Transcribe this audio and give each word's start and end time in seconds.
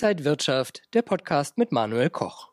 Inside 0.00 0.24
Wirtschaft, 0.24 0.82
der 0.94 1.02
Podcast 1.02 1.58
mit 1.58 1.72
Manuel 1.72 2.08
Koch. 2.08 2.52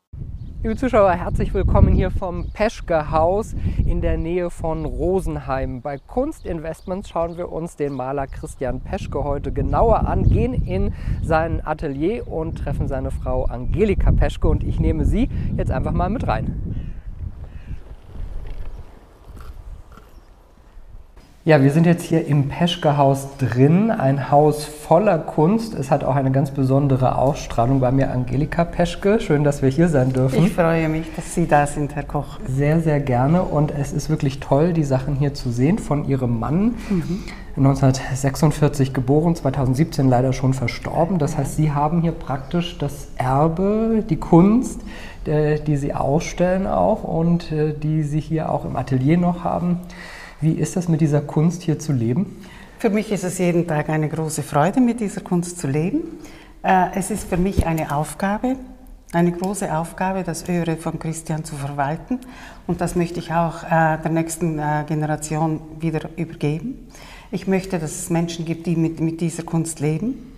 Liebe 0.63 0.75
Zuschauer, 0.75 1.11
herzlich 1.11 1.53
willkommen 1.53 1.93
hier 1.93 2.09
vom 2.09 2.49
Peschke 2.51 3.11
Haus 3.11 3.53
in 3.85 4.01
der 4.01 4.17
Nähe 4.17 4.49
von 4.49 4.83
Rosenheim. 4.83 5.83
Bei 5.83 5.99
Kunstinvestments 5.99 7.07
schauen 7.07 7.37
wir 7.37 7.51
uns 7.51 7.75
den 7.75 7.93
Maler 7.93 8.25
Christian 8.25 8.81
Peschke 8.81 9.23
heute 9.23 9.51
genauer 9.51 10.07
an, 10.07 10.23
gehen 10.23 10.65
in 10.65 10.91
sein 11.21 11.63
Atelier 11.63 12.27
und 12.27 12.57
treffen 12.57 12.87
seine 12.87 13.11
Frau 13.11 13.45
Angelika 13.45 14.11
Peschke 14.11 14.47
und 14.47 14.63
ich 14.63 14.79
nehme 14.79 15.05
sie 15.05 15.29
jetzt 15.55 15.69
einfach 15.69 15.91
mal 15.91 16.09
mit 16.09 16.25
rein. 16.25 16.84
Ja, 21.47 21.61
wir 21.61 21.71
sind 21.71 21.85
jetzt 21.85 22.01
hier 22.01 22.25
im 22.25 22.49
Peschke-Haus 22.49 23.37
drin, 23.37 23.91
ein 23.91 24.31
Haus 24.31 24.65
voller 24.65 25.19
Kunst. 25.19 25.75
Es 25.75 25.91
hat 25.91 26.03
auch 26.03 26.15
eine 26.15 26.31
ganz 26.31 26.49
besondere 26.49 27.19
Ausstrahlung 27.19 27.79
bei 27.79 27.91
mir, 27.91 28.09
Angelika 28.09 28.65
Peschke. 28.65 29.19
Schön, 29.19 29.43
dass 29.43 29.61
wir 29.61 29.69
hier 29.69 29.87
sein 29.87 30.11
dürfen. 30.11 30.43
Ich 30.43 30.53
freue 30.53 30.89
mich, 30.89 31.05
dass 31.15 31.35
Sie 31.35 31.47
da 31.47 31.67
sind, 31.67 31.93
Herr 31.93 32.01
Koch. 32.01 32.39
Sehr, 32.47 32.79
sehr 32.79 32.99
gerne 32.99 33.43
und 33.43 33.69
es 33.69 33.93
ist 33.93 34.09
wirklich 34.09 34.39
toll, 34.39 34.73
die 34.73 34.83
Sachen 34.83 35.13
hier 35.13 35.35
zu 35.35 35.51
sehen 35.51 35.77
von 35.77 36.09
Ihrem 36.09 36.39
Mann. 36.39 36.73
Mhm. 36.89 37.23
1946 37.57 38.95
geboren, 38.95 39.35
2017 39.35 40.09
leider 40.09 40.33
schon 40.33 40.55
verstorben. 40.55 41.19
Das 41.19 41.37
heißt, 41.37 41.57
Sie 41.57 41.71
haben 41.71 42.01
hier 42.01 42.13
praktisch 42.13 42.79
das 42.79 43.09
Erbe, 43.17 44.03
die 44.09 44.17
Kunst, 44.17 44.81
äh, 45.25 45.59
die 45.59 45.77
Sie 45.77 45.93
ausstellen 45.93 46.65
auch 46.65 47.03
und 47.03 47.51
äh, 47.51 47.75
die 47.77 48.01
Sie 48.01 48.19
hier 48.19 48.51
auch 48.51 48.65
im 48.65 48.75
Atelier 48.75 49.17
noch 49.17 49.43
haben. 49.43 49.81
Wie 50.45 50.51
ist 50.51 50.75
das 50.75 50.87
mit 50.87 51.01
dieser 51.01 51.21
Kunst 51.21 51.63
hier 51.63 51.79
zu 51.79 51.91
leben? 51.91 52.39
Für 52.77 52.91
mich 52.91 53.11
ist 53.11 53.23
es 53.23 53.39
jeden 53.39 53.65
Tag 53.65 53.89
eine 53.89 54.07
große 54.07 54.43
Freude, 54.43 54.79
mit 54.79 54.99
dieser 54.99 55.21
Kunst 55.21 55.57
zu 55.57 55.65
leben. 55.65 56.01
Äh, 56.61 56.89
es 56.93 57.09
ist 57.09 57.27
für 57.27 57.37
mich 57.37 57.65
eine 57.65 57.95
Aufgabe, 57.95 58.55
eine 59.11 59.31
große 59.31 59.75
Aufgabe, 59.75 60.21
das 60.21 60.47
Öre 60.47 60.77
von 60.77 60.99
Christian 60.99 61.43
zu 61.45 61.55
verwalten. 61.55 62.19
Und 62.67 62.79
das 62.79 62.95
möchte 62.95 63.17
ich 63.17 63.31
auch 63.33 63.63
äh, 63.63 63.97
der 63.97 64.11
nächsten 64.11 64.59
äh, 64.59 64.83
Generation 64.87 65.61
wieder 65.79 66.09
übergeben. 66.15 66.89
Ich 67.31 67.47
möchte, 67.47 67.79
dass 67.79 67.93
es 67.93 68.11
Menschen 68.11 68.45
gibt, 68.45 68.67
die 68.67 68.75
mit, 68.75 68.99
mit 68.99 69.21
dieser 69.21 69.41
Kunst 69.41 69.79
leben, 69.79 70.31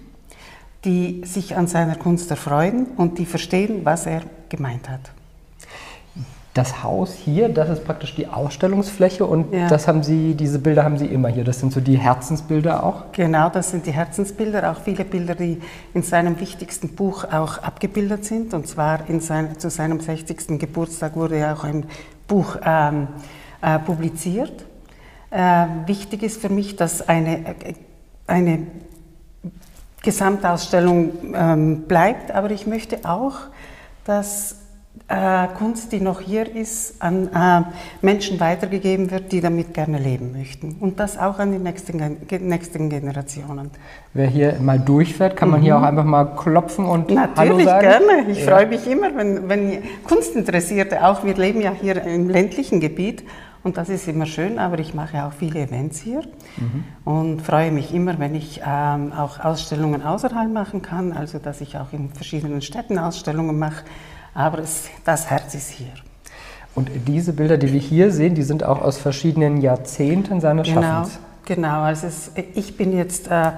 die 0.85 1.21
sich 1.25 1.57
an 1.57 1.67
seiner 1.67 1.97
Kunst 1.97 2.31
erfreuen 2.31 2.85
und 2.95 3.17
die 3.17 3.25
verstehen, 3.25 3.81
was 3.83 4.05
er 4.05 4.21
gemeint 4.47 4.87
hat 4.87 5.11
das 6.57 6.83
Haus 6.83 7.13
hier, 7.13 7.49
das 7.49 7.69
ist 7.69 7.85
praktisch 7.85 8.15
die 8.15 8.27
Ausstellungsfläche 8.27 9.25
und 9.25 9.53
ja. 9.53 9.67
das 9.67 9.87
haben 9.87 10.01
Sie, 10.03 10.33
diese 10.33 10.59
Bilder 10.59 10.83
haben 10.83 10.97
Sie 10.97 11.05
immer 11.05 11.29
hier. 11.29 11.43
Das 11.43 11.59
sind 11.59 11.71
so 11.71 11.79
die 11.79 11.97
Herzensbilder 11.97 12.83
auch? 12.83 13.11
Genau, 13.11 13.49
das 13.49 13.71
sind 13.71 13.85
die 13.85 13.91
Herzensbilder, 13.91 14.71
auch 14.71 14.79
viele 14.81 15.05
Bilder, 15.05 15.35
die 15.35 15.61
in 15.93 16.03
seinem 16.03 16.39
wichtigsten 16.39 16.95
Buch 16.95 17.25
auch 17.25 17.59
abgebildet 17.59 18.25
sind. 18.25 18.53
Und 18.53 18.67
zwar 18.67 19.07
in 19.09 19.19
sein, 19.19 19.59
zu 19.59 19.69
seinem 19.69 19.99
60. 19.99 20.59
Geburtstag 20.59 21.15
wurde 21.15 21.39
ja 21.39 21.53
auch 21.53 21.63
ein 21.63 21.85
Buch 22.27 22.57
ähm, 22.65 23.07
äh, 23.61 23.77
publiziert. 23.79 24.65
Äh, 25.29 25.65
wichtig 25.85 26.23
ist 26.23 26.41
für 26.41 26.49
mich, 26.49 26.75
dass 26.75 27.07
eine, 27.07 27.55
eine 28.25 28.67
Gesamtausstellung 30.01 31.11
ähm, 31.35 31.81
bleibt, 31.83 32.31
aber 32.31 32.49
ich 32.51 32.65
möchte 32.65 32.99
auch, 33.03 33.35
dass 34.05 34.55
äh, 35.07 35.47
Kunst, 35.57 35.91
die 35.91 35.99
noch 35.99 36.21
hier 36.21 36.53
ist, 36.55 37.01
an 37.01 37.27
äh, 37.33 37.63
Menschen 38.01 38.39
weitergegeben 38.39 39.09
wird, 39.11 39.31
die 39.31 39.41
damit 39.41 39.73
gerne 39.73 39.99
leben 39.99 40.31
möchten. 40.31 40.75
Und 40.79 40.99
das 40.99 41.17
auch 41.17 41.39
an 41.39 41.51
die 41.51 41.59
nächsten, 41.59 42.17
nächsten 42.41 42.89
Generationen. 42.89 43.71
Wer 44.13 44.27
hier 44.27 44.57
mal 44.59 44.79
durchfährt, 44.79 45.35
kann 45.35 45.49
man 45.49 45.59
mhm. 45.59 45.63
hier 45.63 45.77
auch 45.77 45.83
einfach 45.83 46.03
mal 46.03 46.25
klopfen 46.35 46.85
und 46.85 47.09
Natürlich, 47.09 47.37
Hallo 47.37 47.59
sagen? 47.63 47.87
gerne. 47.87 48.31
Ich 48.31 48.45
ja. 48.45 48.51
freue 48.51 48.67
mich 48.67 48.87
immer, 48.87 49.15
wenn, 49.15 49.49
wenn 49.49 49.83
Kunstinteressierte, 50.03 51.05
auch 51.05 51.23
wir 51.23 51.35
leben 51.35 51.61
ja 51.61 51.71
hier 51.71 52.03
im 52.03 52.29
ländlichen 52.29 52.79
Gebiet, 52.79 53.23
und 53.63 53.75
das 53.75 53.89
ist 53.89 54.07
immer 54.07 54.25
schön, 54.25 54.59
aber 54.59 54.79
ich 54.79 54.93
mache 54.93 55.25
auch 55.25 55.33
viele 55.33 55.59
Events 55.59 55.99
hier 55.99 56.21
mhm. 56.55 56.83
und 57.03 57.41
freue 57.41 57.69
mich 57.71 57.93
immer, 57.93 58.17
wenn 58.17 58.33
ich 58.33 58.61
ähm, 58.65 59.11
auch 59.11 59.41
Ausstellungen 59.43 60.03
außerhalb 60.03 60.49
machen 60.49 60.81
kann, 60.81 61.11
also 61.11 61.37
dass 61.37 61.59
ich 61.59 61.77
auch 61.77 61.91
in 61.91 62.09
verschiedenen 62.09 62.61
Städten 62.61 62.97
Ausstellungen 62.97 63.59
mache 63.59 63.83
aber 64.37 64.59
es, 64.59 64.83
das 65.03 65.31
Herz 65.31 65.55
ist 65.55 65.71
hier. 65.71 65.87
Und 66.75 66.91
diese 67.07 67.33
Bilder, 67.33 67.57
die 67.57 67.73
wir 67.73 67.79
hier 67.79 68.11
sehen, 68.11 68.35
die 68.35 68.43
sind 68.43 68.63
auch 68.63 68.83
aus 68.83 68.99
verschiedenen 68.99 69.61
Jahrzehnten 69.61 70.39
seines 70.41 70.67
genau, 70.67 70.81
Schaffens. 70.81 71.19
Genau, 71.45 71.81
also 71.81 72.05
es, 72.05 72.31
ich 72.53 72.77
bin 72.77 72.95
jetzt, 72.95 73.29
äh, 73.31 73.53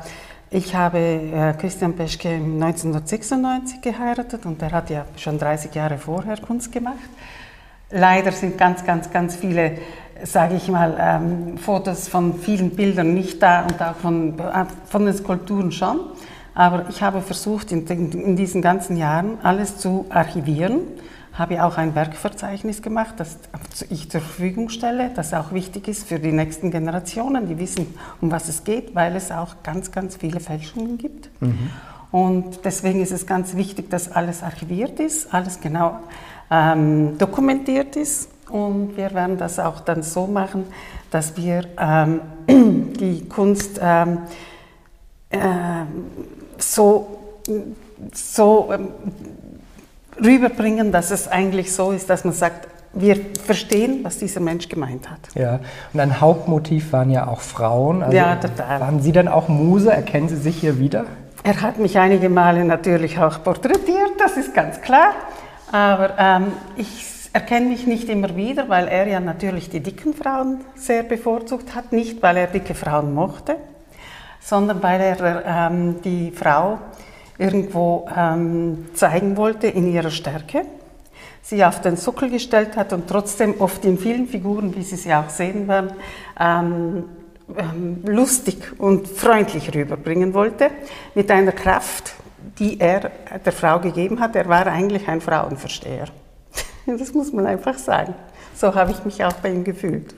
ich 0.49 0.73
habe 0.75 0.97
äh, 0.97 1.53
Christian 1.59 1.97
Peschke 1.97 2.29
1996 2.29 3.81
geheiratet 3.81 4.45
und 4.45 4.61
er 4.61 4.71
hat 4.71 4.89
ja 4.89 5.05
schon 5.17 5.37
30 5.37 5.75
Jahre 5.75 5.97
vorher 5.97 6.37
Kunst 6.37 6.71
gemacht. 6.71 6.95
Leider 7.91 8.31
sind 8.31 8.57
ganz, 8.57 8.85
ganz, 8.85 9.11
ganz 9.11 9.35
viele, 9.35 9.79
sage 10.23 10.55
ich 10.55 10.69
mal, 10.69 10.95
ähm, 10.97 11.57
Fotos 11.57 12.07
von 12.07 12.39
vielen 12.39 12.69
Bildern 12.69 13.13
nicht 13.13 13.43
da 13.43 13.63
und 13.63 13.81
auch 13.81 13.95
von, 13.95 14.39
äh, 14.39 14.65
von 14.85 15.05
den 15.05 15.13
Skulpturen 15.13 15.73
schon. 15.73 15.99
Aber 16.55 16.89
ich 16.89 17.01
habe 17.01 17.21
versucht, 17.21 17.71
in, 17.71 17.85
in, 17.87 18.35
diesen 18.35 18.61
ganzen 18.61 18.97
Jahren 18.97 19.37
alles 19.43 19.77
zu 19.77 20.05
archivieren, 20.09 20.81
habe 21.33 21.63
auch 21.63 21.77
ein 21.77 21.95
Werkverzeichnis 21.95 22.81
gemacht, 22.81 23.15
das 23.17 23.37
ich 23.89 24.09
zur 24.09 24.19
Verfügung 24.19 24.69
stelle, 24.69 25.11
das 25.15 25.33
auch 25.33 25.53
wichtig 25.53 25.87
ist 25.87 26.07
für 26.07 26.19
die 26.19 26.31
nächsten 26.31 26.69
Generationen, 26.69 27.47
die 27.47 27.57
wissen, 27.59 27.93
um 28.19 28.31
was 28.31 28.49
es 28.49 28.63
geht, 28.63 28.93
weil 28.93 29.15
es 29.15 29.31
auch 29.31 29.63
ganz, 29.63 29.91
ganz 29.91 30.17
viele 30.17 30.39
Fälschungen 30.39 30.97
gibt. 30.97 31.29
Mhm. 31.41 31.69
Und 32.11 32.65
deswegen 32.65 33.01
ist 33.01 33.11
es 33.11 33.25
ganz 33.25 33.55
wichtig, 33.55 33.89
dass 33.89 34.11
alles 34.11 34.41
archiviert 34.43 34.99
ist, 34.99 35.33
alles 35.33 35.61
genau 35.61 35.99
ähm, 36.49 37.17
dokumentiert 37.17 37.95
ist. 37.95 38.29
Und 38.49 38.97
wir 38.97 39.13
werden 39.13 39.37
das 39.37 39.59
auch 39.59 39.79
dann 39.81 40.01
so 40.01 40.25
machen, 40.25 40.65
dass 41.11 41.37
wir 41.37 41.65
ähm, 41.77 42.21
die 42.47 43.29
Kunst 43.29 43.79
ähm, 43.81 44.19
äh, 45.29 45.37
so, 46.59 47.19
so 48.13 48.69
ähm, 48.73 48.89
rüberbringen, 50.23 50.91
dass 50.91 51.11
es 51.11 51.27
eigentlich 51.27 51.73
so 51.73 51.91
ist, 51.91 52.09
dass 52.09 52.23
man 52.23 52.33
sagt, 52.33 52.67
wir 52.93 53.17
verstehen, 53.45 53.99
was 54.03 54.17
dieser 54.17 54.39
Mensch 54.39 54.67
gemeint 54.67 55.09
hat. 55.09 55.19
Ja, 55.35 55.59
und 55.93 55.99
ein 55.99 56.19
Hauptmotiv 56.19 56.91
waren 56.91 57.11
ja 57.11 57.27
auch 57.27 57.41
Frauen. 57.41 58.01
Also 58.01 58.17
ja, 58.17 58.35
total. 58.35 58.81
Waren 58.81 58.99
Sie 59.01 59.11
dann 59.11 59.27
auch 59.27 59.47
Muse? 59.47 59.91
Erkennen 59.91 60.27
Sie 60.27 60.37
sich 60.37 60.57
hier 60.57 60.79
wieder? 60.79 61.05
Er 61.43 61.61
hat 61.61 61.77
mich 61.77 61.97
einige 61.97 62.29
Male 62.29 62.65
natürlich 62.65 63.19
auch 63.19 63.43
porträtiert, 63.43 64.11
das 64.17 64.37
ist 64.37 64.53
ganz 64.53 64.81
klar. 64.81 65.13
Aber 65.71 66.15
ähm, 66.17 66.47
ich 66.75 67.05
erkenne 67.31 67.67
mich 67.67 67.85
nicht 67.85 68.09
immer 68.09 68.35
wieder, 68.35 68.69
weil 68.69 68.87
er 68.87 69.07
ja 69.07 69.19
natürlich 69.19 69.69
die 69.69 69.79
dicken 69.79 70.13
Frauen 70.13 70.61
sehr 70.75 71.03
bevorzugt 71.03 71.75
hat. 71.75 71.93
Nicht, 71.93 72.21
weil 72.21 72.37
er 72.37 72.47
dicke 72.47 72.73
Frauen 72.73 73.13
mochte, 73.13 73.55
sondern 74.49 74.81
weil 74.81 74.99
er 74.99 75.45
ähm, 75.45 76.01
die 76.01 76.31
Frau 76.31 76.79
irgendwo 77.37 78.09
ähm, 78.15 78.87
zeigen 78.95 79.37
wollte 79.37 79.67
in 79.67 79.93
ihrer 79.93 80.09
Stärke, 80.09 80.65
sie 81.43 81.63
auf 81.63 81.81
den 81.81 81.97
Sockel 81.97 82.31
gestellt 82.31 82.75
hat 82.75 82.91
und 82.91 83.07
trotzdem 83.07 83.61
oft 83.61 83.85
in 83.85 83.99
vielen 83.99 84.27
Figuren, 84.27 84.75
wie 84.75 84.81
Sie 84.81 84.95
sie 84.95 85.13
auch 85.13 85.29
sehen 85.29 85.67
werden, 85.67 85.91
ähm, 86.39 87.05
ähm, 87.55 88.03
lustig 88.05 88.73
und 88.79 89.07
freundlich 89.07 89.73
rüberbringen 89.73 90.33
wollte, 90.33 90.71
mit 91.13 91.29
einer 91.29 91.51
Kraft, 91.51 92.13
die 92.57 92.79
er 92.79 93.11
der 93.45 93.51
Frau 93.51 93.79
gegeben 93.79 94.19
hat. 94.19 94.35
Er 94.35 94.49
war 94.49 94.65
eigentlich 94.65 95.07
ein 95.07 95.21
Frauenversteher. 95.21 96.07
Das 96.87 97.13
muss 97.13 97.31
man 97.31 97.45
einfach 97.45 97.77
sagen. 97.77 98.15
So 98.55 98.73
habe 98.73 98.89
ich 98.89 99.05
mich 99.05 99.23
auch 99.23 99.33
bei 99.33 99.51
ihm 99.51 99.63
gefühlt. 99.63 100.15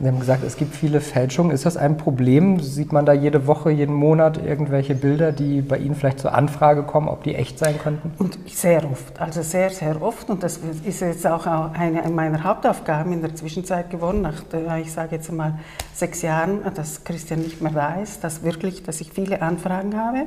Sie 0.00 0.08
haben 0.08 0.18
gesagt, 0.18 0.42
es 0.44 0.56
gibt 0.56 0.74
viele 0.74 1.02
Fälschungen. 1.02 1.52
Ist 1.52 1.66
das 1.66 1.76
ein 1.76 1.98
Problem? 1.98 2.58
Sieht 2.58 2.90
man 2.90 3.04
da 3.04 3.12
jede 3.12 3.46
Woche, 3.46 3.70
jeden 3.70 3.94
Monat 3.94 4.42
irgendwelche 4.42 4.94
Bilder, 4.94 5.30
die 5.30 5.60
bei 5.60 5.76
Ihnen 5.76 5.94
vielleicht 5.94 6.20
zur 6.20 6.32
Anfrage 6.32 6.84
kommen, 6.84 7.06
ob 7.06 7.22
die 7.22 7.34
echt 7.34 7.58
sein 7.58 7.78
könnten? 7.78 8.10
Und 8.18 8.38
sehr 8.48 8.90
oft, 8.90 9.20
also 9.20 9.42
sehr, 9.42 9.68
sehr 9.68 10.00
oft. 10.00 10.30
Und 10.30 10.42
das 10.42 10.58
ist 10.86 11.00
jetzt 11.00 11.26
auch 11.26 11.46
eine 11.46 12.08
meiner 12.08 12.42
Hauptaufgaben 12.44 13.12
in 13.12 13.20
der 13.20 13.34
Zwischenzeit 13.34 13.90
geworden, 13.90 14.22
nach, 14.22 14.42
ich 14.80 14.90
sage 14.90 15.16
jetzt 15.16 15.30
mal, 15.30 15.58
sechs 15.92 16.22
Jahren, 16.22 16.60
dass 16.74 17.04
Christian 17.04 17.40
nicht 17.40 17.60
mehr 17.60 17.72
da 17.72 17.96
ist, 17.96 18.24
dass 18.24 18.42
wirklich, 18.42 18.82
dass 18.82 19.02
ich 19.02 19.12
viele 19.12 19.42
Anfragen 19.42 19.94
habe 19.98 20.26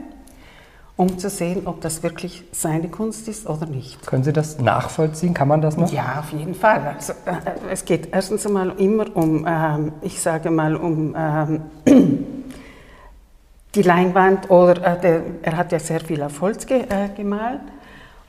um 0.96 1.18
zu 1.18 1.30
sehen, 1.30 1.64
ob 1.66 1.82
das 1.82 2.04
wirklich 2.04 2.44
seine 2.52 2.88
Kunst 2.88 3.28
ist 3.28 3.48
oder 3.48 3.66
nicht. 3.66 4.06
Können 4.06 4.24
Sie 4.24 4.34
das 4.34 4.60
nachvollziehen? 4.60 5.34
Kann 5.34 5.48
man 5.48 5.62
das 5.62 5.76
noch? 5.76 5.92
Ja, 5.92 6.20
auf 6.20 6.32
jeden 6.32 6.54
Fall. 6.54 6.96
Also, 6.96 7.14
äh, 7.26 7.72
es 7.72 7.84
geht 7.84 8.10
erstens 8.12 8.46
einmal 8.46 8.70
immer 8.78 9.06
um, 9.16 9.46
ähm, 9.48 9.94
ich 10.02 10.22
sage 10.22 10.52
mal, 10.52 10.76
um 10.76 11.16
ähm, 11.18 11.62
die 13.76 13.82
Leinwand 13.82 14.52
oder 14.52 14.86
äh, 14.86 15.00
der, 15.02 15.22
er 15.42 15.58
hat 15.58 15.72
ja 15.72 15.80
sehr 15.80 16.00
viel 16.00 16.22
auf 16.22 16.40
Holz 16.42 16.66
ge, 16.68 16.82
äh, 16.82 17.10
gemalt 17.16 17.62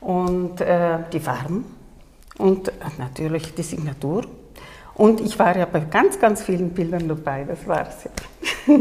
und 0.01 0.59
äh, 0.61 0.99
die 1.13 1.19
Farben 1.19 1.65
und 2.37 2.69
äh, 2.69 2.71
natürlich 2.97 3.53
die 3.53 3.63
Signatur. 3.63 4.23
Und 4.95 5.19
ich 5.19 5.37
war 5.37 5.55
ja 5.57 5.65
bei 5.65 5.81
ganz, 5.81 6.19
ganz 6.19 6.41
vielen 6.41 6.69
Bildern 6.69 7.07
dabei, 7.07 7.43
das 7.43 7.67
war 7.67 7.87
es 7.87 8.05
ja. 8.05 8.11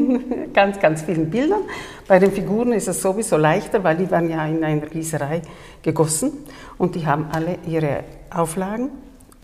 ganz, 0.52 0.78
ganz 0.78 1.02
vielen 1.02 1.28
Bildern. 1.28 1.62
Bei 2.06 2.19
den 2.19 2.31
Figuren 2.31 2.72
ist 2.72 2.88
es 2.88 3.02
sowieso 3.02 3.37
leichter, 3.37 3.82
weil 3.82 3.96
die 3.96 4.11
waren 4.11 4.31
ja 4.31 4.46
in 4.46 4.62
einer 4.62 4.87
Gießerei 4.87 5.43
gegossen 5.82 6.32
und 6.78 6.94
die 6.94 7.06
haben 7.06 7.26
alle 7.32 7.58
ihre 7.66 8.05
Auflagen 8.31 8.90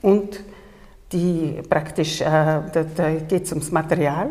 und 0.00 0.42
die 1.12 1.60
praktisch, 1.68 2.20
äh, 2.20 2.24
da, 2.24 2.84
da 2.94 3.10
geht 3.14 3.44
es 3.44 3.50
ums 3.50 3.72
Material 3.72 4.30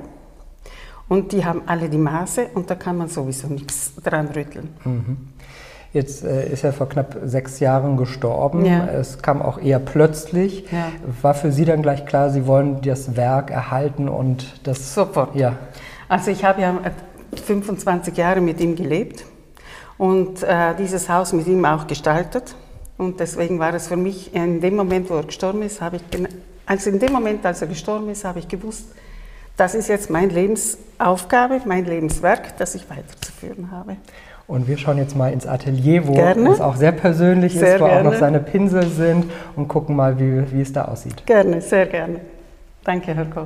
und 1.10 1.34
die 1.34 1.44
haben 1.44 1.64
alle 1.66 1.90
die 1.90 1.98
Maße 1.98 2.52
und 2.54 2.70
da 2.70 2.76
kann 2.76 2.98
man 2.98 3.10
sowieso 3.10 3.48
nichts 3.48 3.96
dran 3.96 4.30
rütteln. 4.30 4.70
Mhm. 4.86 5.18
Jetzt 5.92 6.24
äh, 6.24 6.48
ist 6.48 6.64
er 6.64 6.72
vor 6.72 6.88
knapp 6.88 7.18
sechs 7.24 7.60
Jahren 7.60 7.98
gestorben. 7.98 8.66
Ja. 8.66 8.86
Es 8.88 9.22
kam 9.22 9.42
auch 9.42 9.60
eher 9.60 9.80
plötzlich. 9.80 10.66
Ja. 10.72 10.92
War 11.22 11.34
für 11.34 11.52
Sie 11.52 11.66
dann 11.66 11.82
gleich 11.82 12.06
klar, 12.06 12.30
Sie 12.30 12.46
wollen 12.46 12.82
das 12.82 13.16
Werk 13.16 13.50
erhalten 13.50 14.08
und 14.08 14.68
das. 14.68 14.94
Sofort. 14.94 15.36
Ja. 15.36 15.56
Also 16.08 16.32
ich 16.32 16.44
habe 16.44 16.62
ja 16.62 16.76
25 17.44 18.16
Jahre 18.16 18.42
mit 18.42 18.60
ihm 18.60 18.76
gelebt 18.76 19.26
und 19.98 20.44
äh, 20.44 20.76
dieses 20.78 21.10
Haus 21.10 21.34
mit 21.34 21.48
ihm 21.48 21.66
auch 21.66 21.88
gestaltet. 21.88 22.56
Und 22.98 23.20
deswegen 23.20 23.60
war 23.60 23.74
es 23.74 23.88
für 23.88 23.98
mich 23.98 24.36
in 24.36 24.62
dem 24.62 24.76
Moment, 24.76 25.10
wo 25.10 25.16
er 25.16 25.24
gestorben 25.24 25.62
ist, 25.62 25.82
habe 25.82 25.98
ich 25.98 26.04
also 26.66 26.92
in 26.92 27.00
dem 27.00 27.14
Moment, 27.14 27.44
als 27.48 27.62
er 27.62 27.68
gestorben 27.68 28.10
ist, 28.10 28.24
habe 28.26 28.38
ich 28.38 28.48
gewusst, 28.48 28.90
das 29.58 29.74
ist 29.74 29.88
jetzt 29.88 30.12
meine 30.12 30.32
Lebensaufgabe, 30.32 31.62
mein 31.66 31.84
Lebenswerk, 31.86 32.56
das 32.58 32.76
ich 32.76 32.88
weiterzuführen 32.90 33.72
habe. 33.72 33.98
Und 34.50 34.68
wir 34.68 34.80
schauen 34.80 34.98
jetzt 34.98 35.16
mal 35.16 35.32
ins 35.32 35.46
Atelier, 35.46 36.08
wo 36.08 36.14
gerne. 36.14 36.50
es 36.50 36.60
auch 36.60 36.76
sehr 36.76 36.92
persönlich 36.92 37.54
sehr 37.54 37.76
ist, 37.76 37.82
wo 37.82 37.86
gerne. 37.86 38.00
auch 38.00 38.12
noch 38.12 38.20
seine 38.20 38.40
Pinsel 38.40 38.88
sind 38.88 39.26
und 39.56 39.68
gucken 39.68 39.96
mal, 39.96 40.20
wie, 40.20 40.52
wie 40.52 40.62
es 40.62 40.74
da 40.74 40.86
aussieht. 40.86 41.24
Gerne, 41.28 41.62
sehr 41.62 41.86
gerne. 41.86 42.20
Danke, 42.84 43.14
Herr 43.14 43.26
Koch. 43.26 43.46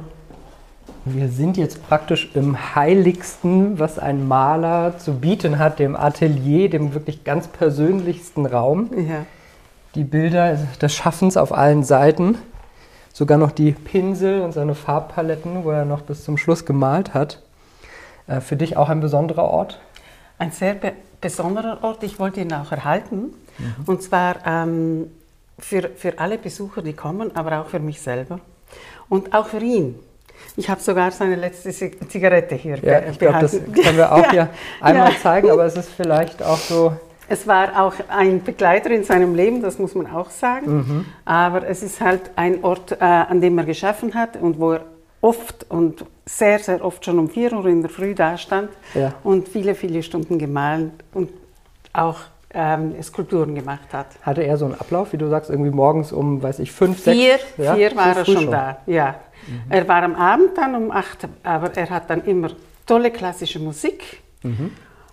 Wir 1.04 1.28
sind 1.28 1.58
jetzt 1.58 1.86
praktisch 1.90 2.32
im 2.36 2.58
heiligsten, 2.74 3.80
was 3.80 4.00
ein 4.00 4.26
Maler 4.30 4.98
zu 4.98 5.16
bieten 5.16 5.60
hat, 5.60 5.78
dem 5.80 5.98
Atelier, 5.98 6.70
dem 6.70 6.94
wirklich 6.94 7.26
ganz 7.26 7.50
persönlichsten 7.50 8.46
Raum. 8.46 8.90
Ja. 8.96 9.26
Die 9.96 10.06
Bilder 10.06 10.58
des 10.82 10.96
Schaffens 10.96 11.36
auf 11.36 11.52
allen 11.52 11.84
Seiten 11.84 12.38
sogar 13.12 13.38
noch 13.38 13.52
die 13.52 13.74
Pinsel 13.74 14.42
und 14.42 14.54
seine 14.54 14.74
Farbpaletten, 14.74 15.66
wo 15.66 15.72
er 15.72 15.84
noch 15.84 16.02
bis 16.04 16.24
zum 16.24 16.38
Schluss 16.38 16.66
gemalt 16.66 17.14
hat. 17.14 17.42
Äh, 18.28 18.40
für 18.40 18.56
dich 18.56 18.78
auch 18.78 18.88
ein 18.88 19.02
besonderer 19.02 19.44
Ort? 19.44 19.82
Ein 20.44 20.52
sehr 20.52 20.74
be 20.74 20.92
besonderer 21.22 21.78
Ort. 21.84 22.04
Ich 22.04 22.20
wollte 22.20 22.42
ihn 22.42 22.52
auch 22.52 22.74
erhalten. 22.74 23.34
Mhm. 23.58 23.76
Und 23.86 24.04
zwar 24.04 24.46
ähm, 24.46 25.10
für, 25.58 25.90
für 25.96 26.20
alle 26.20 26.38
Besucher, 26.38 26.82
die 26.82 26.92
kommen, 26.92 27.34
aber 27.34 27.62
auch 27.62 27.68
für 27.68 27.80
mich 27.80 28.02
selber. 28.02 28.42
Und 29.08 29.34
auch 29.34 29.48
für 29.48 29.62
ihn. 29.62 29.98
Ich 30.58 30.70
habe 30.70 30.82
sogar 30.82 31.12
seine 31.12 31.38
letzte 31.38 31.72
Zigarette 31.72 32.56
hier 32.56 32.78
ja, 32.80 33.08
ich 33.10 33.18
glaube, 33.18 33.40
das 33.40 33.52
können 33.52 33.96
wir 33.96 34.12
auch 34.12 34.30
hier 34.32 34.50
einmal 34.82 35.14
ja. 35.14 35.18
zeigen, 35.18 35.50
aber 35.50 35.64
es 35.64 35.78
ist 35.78 35.92
vielleicht 35.92 36.44
auch 36.44 36.58
so 36.58 36.92
es 37.30 37.48
war 37.48 37.82
auch 37.82 37.94
ein 38.10 38.44
Begleiter 38.44 38.92
in 38.92 39.06
seinem 39.06 39.34
Leben, 39.34 39.62
das 39.62 39.80
muss 39.80 39.96
man 39.96 40.08
auch 40.08 40.30
sagen. 40.30 40.76
Mhm. 40.76 41.06
Aber 41.24 41.66
es 41.66 41.82
ist 41.82 42.02
halt 42.02 42.32
ein 42.36 42.64
Ort, 42.66 42.92
äh, 42.92 42.98
an 43.00 43.40
dem 43.40 43.58
er 43.58 43.64
geschaffen 43.64 44.14
hat 44.14 44.36
und 44.36 44.60
wo 44.60 44.74
er 44.74 44.82
oft 45.24 45.66
und 45.70 46.06
sehr, 46.26 46.60
sehr 46.60 46.84
oft 46.84 47.06
schon 47.06 47.18
um 47.18 47.30
4 47.30 47.54
Uhr 47.54 47.66
in 47.68 47.82
der 47.82 47.90
Früh 47.90 48.14
da 48.14 48.38
stand 48.38 48.70
ja. 48.94 49.14
und 49.24 49.48
viele, 49.48 49.74
viele 49.74 50.04
Stunden 50.04 50.38
gemahlen 50.38 50.92
und 51.14 51.30
auch 51.94 52.20
ähm, 52.54 53.02
Skulpturen 53.02 53.56
gemacht 53.56 53.94
hat. 53.94 54.08
Hatte 54.22 54.44
er 54.44 54.58
so 54.58 54.66
einen 54.66 54.76
Ablauf, 54.76 55.14
wie 55.14 55.18
du 55.18 55.30
sagst, 55.30 55.50
irgendwie 55.50 55.72
morgens 55.72 56.12
um, 56.12 56.44
weiß 56.44 56.60
ich, 56.60 56.72
fünf, 56.72 57.04
vier, 57.04 57.38
sechs? 57.40 57.58
Ja? 57.58 57.76
Vier 57.76 57.96
war 57.96 58.18
er 58.18 58.26
schon, 58.26 58.36
schon, 58.36 58.52
da, 58.52 58.78
ja. 58.86 59.16
Mhm. 59.48 59.62
Er 59.70 59.88
war 59.88 60.04
am 60.04 60.16
Abend 60.16 60.58
dann 60.58 60.76
um 60.76 60.92
acht, 60.92 61.28
aber 61.44 61.76
er 61.76 61.90
hat 61.90 62.10
dann 62.10 62.24
immer 62.26 62.50
tolle 62.86 63.10
klassische 63.10 63.60
Musik. 63.60 64.22
Mhm. 64.44 64.72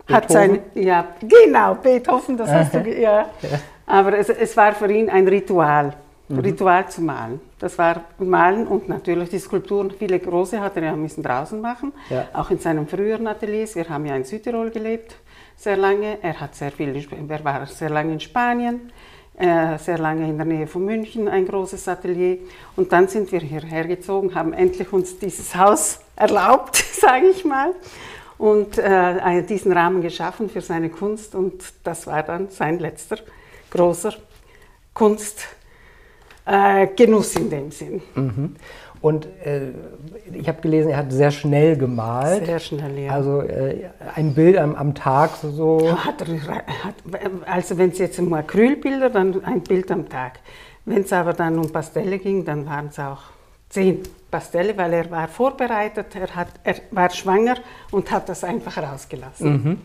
Hat 0.08 0.28
sein, 0.28 0.58
ja, 0.74 1.06
genau, 1.20 1.76
Beethoven, 1.76 2.36
das 2.36 2.50
hast 2.50 2.74
du, 2.74 2.80
ja. 3.00 3.26
ja. 3.42 3.58
Aber 3.86 4.18
es, 4.18 4.28
es, 4.28 4.56
war 4.56 4.72
für 4.72 4.90
ihn 4.90 5.08
ein 5.08 5.26
Ritual, 5.28 5.94
mhm. 6.30 6.38
Ritual 6.38 6.88
zu 6.88 7.02
malen. 7.02 7.40
Das 7.58 7.76
war 7.78 8.04
Malen 8.18 8.66
und 8.66 8.88
natürlich 8.88 9.28
die 9.28 9.38
Skulpturen, 9.38 9.90
viele 9.90 10.18
große 10.18 10.60
hat 10.60 10.76
er 10.76 10.84
ja 10.84 10.96
müssen 10.96 11.22
draußen 11.22 11.60
machen, 11.60 11.92
ja. 12.08 12.28
auch 12.32 12.50
in 12.50 12.58
seinem 12.58 12.86
früheren 12.86 13.26
Ateliers. 13.26 13.74
Wir 13.74 13.88
haben 13.88 14.06
ja 14.06 14.16
in 14.16 14.24
Südtirol 14.24 14.70
gelebt, 14.70 15.16
sehr 15.56 15.76
lange. 15.76 16.18
Er 16.22 16.40
hat 16.40 16.54
sehr 16.54 16.72
viel, 16.72 16.96
er 17.28 17.44
war 17.44 17.66
sehr 17.66 17.90
lange 17.90 18.14
in 18.14 18.20
Spanien, 18.20 18.92
äh, 19.36 19.76
sehr 19.78 19.98
lange 19.98 20.28
in 20.28 20.36
der 20.36 20.46
Nähe 20.46 20.66
von 20.66 20.84
München, 20.84 21.28
ein 21.28 21.46
großes 21.46 21.86
Atelier. 21.88 22.38
Und 22.76 22.92
dann 22.92 23.08
sind 23.08 23.30
wir 23.32 23.40
hierher 23.40 23.86
gezogen, 23.86 24.34
haben 24.34 24.52
endlich 24.52 24.92
uns 24.92 25.18
dieses 25.18 25.54
Haus 25.54 26.00
erlaubt, 26.16 26.76
sage 26.92 27.26
ich 27.26 27.44
mal 27.44 27.74
und 28.38 28.78
äh, 28.78 29.42
diesen 29.42 29.70
Rahmen 29.70 30.00
geschaffen 30.00 30.48
für 30.48 30.62
seine 30.62 30.88
Kunst 30.88 31.34
und 31.34 31.62
das 31.84 32.06
war 32.06 32.22
dann 32.22 32.48
sein 32.48 32.78
letzter 32.78 33.18
großer 33.70 34.14
Kunstgenuss 34.94 35.59
äh, 36.46 36.86
in 36.96 37.50
dem 37.50 37.70
Sinn. 37.70 38.02
Mhm. 38.14 38.56
Und 39.00 39.26
äh, 39.44 39.70
ich 40.34 40.46
habe 40.46 40.60
gelesen, 40.60 40.90
er 40.90 40.98
hat 40.98 41.12
sehr 41.12 41.30
schnell 41.30 41.76
gemalt. 41.76 42.44
Sehr 42.44 42.58
schnell, 42.58 42.98
ja. 42.98 43.12
Also 43.12 43.40
äh, 43.40 43.88
ein 44.14 44.34
Bild 44.34 44.58
am, 44.58 44.74
am 44.74 44.94
Tag 44.94 45.30
so. 45.42 45.96
Hat, 46.04 46.20
hat, 46.20 46.94
also 47.46 47.78
wenn 47.78 47.90
es 47.90 47.98
jetzt 47.98 48.18
um 48.18 48.32
Acrylbilder, 48.32 49.08
dann 49.08 49.42
ein 49.44 49.62
Bild 49.62 49.90
am 49.90 50.08
Tag. 50.08 50.40
Wenn 50.84 51.02
es 51.02 51.12
aber 51.12 51.32
dann 51.32 51.58
um 51.58 51.70
Pastelle 51.70 52.18
ging, 52.18 52.44
dann 52.44 52.66
waren 52.66 52.88
es 52.88 52.98
auch 52.98 53.22
zehn 53.70 54.02
Pastelle, 54.30 54.76
weil 54.76 54.92
er 54.92 55.10
war 55.10 55.26
vorbereitet, 55.28 56.14
er, 56.14 56.34
hat, 56.34 56.48
er 56.62 56.76
war 56.90 57.10
schwanger 57.10 57.56
und 57.90 58.10
hat 58.10 58.28
das 58.28 58.44
einfach 58.44 58.76
rausgelassen. 58.78 59.52
Mhm. 59.52 59.78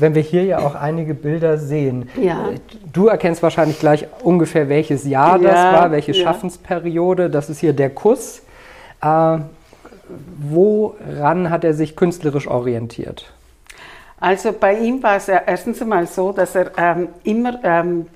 Wenn 0.00 0.14
wir 0.14 0.22
hier 0.22 0.44
ja 0.44 0.58
auch 0.58 0.74
einige 0.74 1.14
Bilder 1.14 1.58
sehen, 1.58 2.08
ja. 2.20 2.50
du 2.92 3.06
erkennst 3.06 3.42
wahrscheinlich 3.42 3.78
gleich 3.78 4.06
ungefähr, 4.24 4.68
welches 4.68 5.04
Jahr 5.04 5.40
ja, 5.40 5.48
das 5.50 5.80
war, 5.80 5.90
welche 5.92 6.12
ja. 6.12 6.24
Schaffensperiode. 6.24 7.30
Das 7.30 7.48
ist 7.48 7.60
hier 7.60 7.72
der 7.72 7.90
Kuss. 7.90 8.42
Äh, 9.00 9.38
woran 10.38 11.50
hat 11.50 11.62
er 11.64 11.74
sich 11.74 11.94
künstlerisch 11.94 12.48
orientiert? 12.48 13.32
Also 14.18 14.52
bei 14.52 14.76
ihm 14.76 15.00
war 15.02 15.16
es 15.16 15.28
erstens 15.28 15.80
einmal 15.80 16.06
so, 16.08 16.32
dass 16.32 16.56
er 16.56 16.72
ähm, 16.76 17.08
immer 17.22 17.60
ähm, 17.62 18.06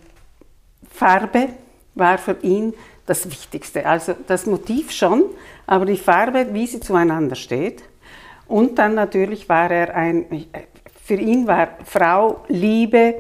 Farbe 0.91 1.49
war 1.95 2.19
für 2.19 2.37
ihn 2.43 2.75
das 3.07 3.27
Wichtigste. 3.27 3.87
Also 3.87 4.15
das 4.27 4.47
Motiv 4.47 4.91
schon, 4.91 5.25
aber 5.67 5.87
die 5.87 5.97
Farbe, 5.97 6.49
wie 6.53 6.67
sie 6.67 6.81
zueinander 6.81 7.37
steht. 7.37 7.83
Und 8.47 8.79
dann 8.79 8.95
natürlich 8.95 9.49
war 9.49 9.71
er 9.71 9.95
ein, 9.95 10.47
für 11.05 11.15
ihn 11.15 11.47
war 11.47 11.69
Frau, 11.85 12.45
Liebe, 12.49 13.15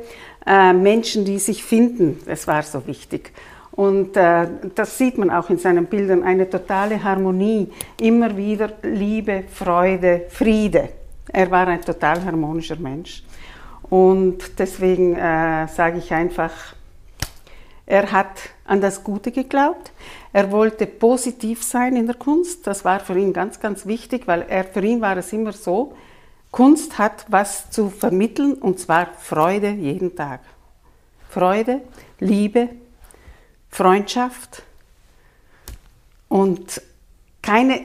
äh, 0.46 0.72
Menschen, 0.72 1.24
die 1.24 1.38
sich 1.38 1.64
finden, 1.64 2.20
das 2.26 2.46
war 2.46 2.62
so 2.62 2.86
wichtig. 2.86 3.32
Und 3.72 4.16
äh, 4.16 4.46
das 4.74 4.98
sieht 4.98 5.16
man 5.16 5.30
auch 5.30 5.48
in 5.48 5.58
seinen 5.58 5.86
Bildern, 5.86 6.22
eine 6.22 6.48
totale 6.48 7.02
Harmonie, 7.02 7.70
immer 8.00 8.36
wieder 8.36 8.70
Liebe, 8.82 9.44
Freude, 9.50 10.26
Friede. 10.28 10.90
Er 11.32 11.50
war 11.50 11.66
ein 11.68 11.80
total 11.80 12.22
harmonischer 12.24 12.76
Mensch. 12.76 13.22
Und 13.88 14.58
deswegen 14.58 15.16
äh, 15.16 15.66
sage 15.68 15.98
ich 15.98 16.12
einfach, 16.12 16.52
er 17.86 18.12
hat 18.12 18.50
an 18.72 18.80
das 18.80 19.04
Gute 19.04 19.32
geglaubt. 19.32 19.92
Er 20.32 20.50
wollte 20.50 20.86
positiv 20.86 21.62
sein 21.62 21.94
in 21.94 22.06
der 22.06 22.16
Kunst. 22.16 22.66
Das 22.66 22.86
war 22.86 23.00
für 23.00 23.18
ihn 23.18 23.34
ganz, 23.34 23.60
ganz 23.60 23.84
wichtig, 23.84 24.26
weil 24.26 24.46
er, 24.48 24.64
für 24.64 24.80
ihn 24.80 25.02
war 25.02 25.14
es 25.18 25.30
immer 25.34 25.52
so, 25.52 25.94
Kunst 26.50 26.96
hat 26.98 27.26
was 27.28 27.70
zu 27.70 27.90
vermitteln 27.90 28.54
und 28.54 28.80
zwar 28.80 29.12
Freude 29.18 29.70
jeden 29.70 30.16
Tag. 30.16 30.40
Freude, 31.28 31.82
Liebe, 32.18 32.70
Freundschaft 33.68 34.62
und 36.28 36.80
keine, 37.42 37.80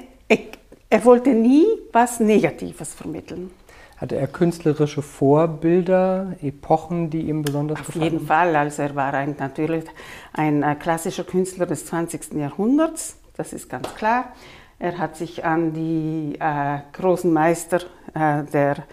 er 0.89 1.03
wollte 1.03 1.31
nie 1.31 1.65
was 1.91 2.21
Negatives 2.21 2.93
vermitteln. 2.93 3.51
Hatte 3.97 4.15
er 4.15 4.27
künstlerische 4.27 5.01
Vorbilder, 5.01 6.33
Epochen, 6.41 7.09
die 7.09 7.21
ihm 7.21 7.41
besonders 7.41 7.79
Auf 7.79 7.87
gefallen? 7.87 8.05
Auf 8.05 8.11
jeden 8.11 8.25
Fall. 8.27 8.55
Also 8.55 8.83
er 8.83 8.95
war 8.95 9.13
ein, 9.15 9.35
natürlich 9.39 9.85
ein 10.33 10.61
äh, 10.61 10.75
klassischer 10.75 11.23
Künstler 11.23 11.65
des 11.65 11.87
20. 11.87 12.33
Jahrhunderts, 12.33 13.17
das 13.35 13.53
ist 13.53 13.69
ganz 13.69 13.93
klar. 13.95 14.33
Er 14.77 14.99
hat 14.99 15.15
sich 15.15 15.43
an 15.43 15.73
die 15.73 16.37
äh, 16.39 16.79
großen 16.93 17.33
Meister 17.33 17.79
äh, 18.13 18.43
der, 18.43 18.83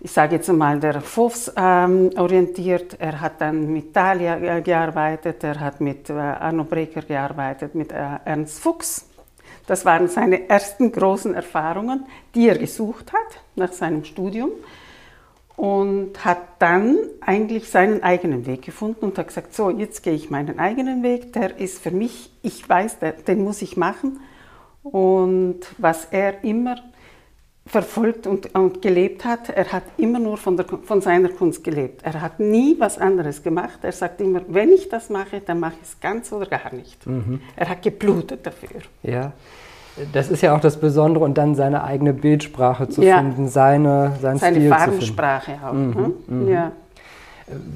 ich 0.00 0.10
sage 0.10 0.34
jetzt 0.34 0.52
mal, 0.52 0.80
der 0.80 1.00
Fofs 1.00 1.52
ähm, 1.56 2.10
orientiert. 2.16 2.96
Er 2.98 3.20
hat 3.20 3.40
dann 3.40 3.72
mit 3.72 3.94
Thalia 3.94 4.38
äh, 4.38 4.60
gearbeitet, 4.60 5.44
er 5.44 5.60
hat 5.60 5.80
mit 5.80 6.10
äh, 6.10 6.14
Arno 6.14 6.64
Breker 6.64 7.02
gearbeitet, 7.02 7.76
mit 7.76 7.92
Ernst 7.92 8.58
Fuchs 8.58 9.11
das 9.66 9.84
waren 9.84 10.08
seine 10.08 10.48
ersten 10.48 10.92
großen 10.92 11.34
Erfahrungen, 11.34 12.06
die 12.34 12.48
er 12.48 12.58
gesucht 12.58 13.12
hat 13.12 13.40
nach 13.54 13.72
seinem 13.72 14.04
Studium 14.04 14.50
und 15.56 16.24
hat 16.24 16.38
dann 16.58 16.96
eigentlich 17.20 17.68
seinen 17.68 18.02
eigenen 18.02 18.46
Weg 18.46 18.62
gefunden 18.62 19.04
und 19.04 19.18
hat 19.18 19.28
gesagt, 19.28 19.54
so, 19.54 19.70
jetzt 19.70 20.02
gehe 20.02 20.14
ich 20.14 20.30
meinen 20.30 20.58
eigenen 20.58 21.02
Weg, 21.02 21.32
der 21.32 21.58
ist 21.58 21.82
für 21.82 21.90
mich, 21.90 22.30
ich 22.42 22.68
weiß, 22.68 22.96
den 23.26 23.44
muss 23.44 23.62
ich 23.62 23.76
machen. 23.76 24.20
Und 24.82 25.60
was 25.78 26.06
er 26.10 26.42
immer 26.42 26.76
verfolgt 27.72 28.26
und, 28.26 28.54
und 28.54 28.82
gelebt 28.82 29.24
hat, 29.24 29.48
er 29.48 29.72
hat 29.72 29.84
immer 29.96 30.18
nur 30.18 30.36
von, 30.36 30.58
der, 30.58 30.66
von 30.66 31.00
seiner 31.00 31.30
Kunst 31.30 31.64
gelebt. 31.64 32.02
Er 32.04 32.20
hat 32.20 32.38
nie 32.38 32.76
was 32.78 32.98
anderes 32.98 33.42
gemacht. 33.42 33.78
Er 33.80 33.92
sagt 33.92 34.20
immer, 34.20 34.42
wenn 34.48 34.68
ich 34.68 34.90
das 34.90 35.08
mache, 35.08 35.40
dann 35.40 35.58
mache 35.58 35.72
ich 35.80 35.88
es 35.88 35.98
ganz 35.98 36.30
oder 36.32 36.44
gar 36.44 36.70
nicht. 36.74 37.06
Mhm. 37.06 37.40
Er 37.56 37.70
hat 37.70 37.80
geblutet 37.80 38.46
dafür. 38.46 38.82
Ja. 39.02 39.32
Das 40.12 40.30
ist 40.30 40.42
ja 40.42 40.54
auch 40.54 40.60
das 40.60 40.78
Besondere 40.78 41.24
und 41.24 41.38
dann 41.38 41.54
seine 41.54 41.82
eigene 41.82 42.12
Bildsprache 42.12 42.90
zu 42.90 43.02
ja. 43.02 43.16
finden, 43.16 43.48
seine, 43.48 44.16
sein 44.20 44.36
seine 44.36 44.56
Stil 44.56 44.68
Farbensprache 44.68 45.52
auch. 45.64 45.72
Mhm, 45.72 45.94
ne? 45.94 46.12
mhm. 46.26 46.48
Ja. 46.48 46.72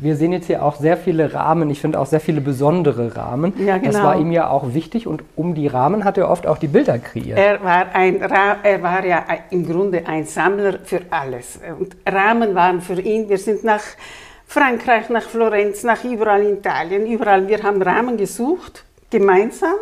Wir 0.00 0.16
sehen 0.16 0.32
jetzt 0.32 0.46
hier 0.46 0.62
auch 0.62 0.76
sehr 0.76 0.96
viele 0.96 1.32
Rahmen, 1.34 1.70
ich 1.70 1.80
finde 1.80 2.00
auch 2.00 2.06
sehr 2.06 2.20
viele 2.20 2.40
besondere 2.40 3.16
Rahmen. 3.16 3.52
Ja, 3.64 3.78
genau. 3.78 3.92
Das 3.92 4.02
war 4.02 4.18
ihm 4.18 4.32
ja 4.32 4.48
auch 4.48 4.74
wichtig 4.74 5.06
und 5.06 5.22
um 5.36 5.54
die 5.54 5.66
Rahmen 5.66 6.04
hat 6.04 6.18
er 6.18 6.30
oft 6.30 6.46
auch 6.46 6.58
die 6.58 6.68
Bilder 6.68 6.98
kreiert. 6.98 7.38
Er 7.38 7.62
war, 7.62 7.94
ein, 7.94 8.20
er 8.20 8.82
war 8.82 9.04
ja 9.04 9.24
im 9.50 9.66
Grunde 9.66 10.06
ein 10.06 10.24
Sammler 10.24 10.78
für 10.84 11.00
alles. 11.10 11.58
Und 11.78 11.96
Rahmen 12.06 12.54
waren 12.54 12.80
für 12.80 13.00
ihn, 13.00 13.28
wir 13.28 13.38
sind 13.38 13.64
nach 13.64 13.82
Frankreich, 14.46 15.08
nach 15.10 15.24
Florenz, 15.24 15.82
nach 15.82 16.04
überall 16.04 16.42
in 16.42 16.58
Italien, 16.58 17.06
überall. 17.06 17.48
Wir 17.48 17.62
haben 17.62 17.82
Rahmen 17.82 18.16
gesucht, 18.16 18.84
gemeinsam 19.10 19.74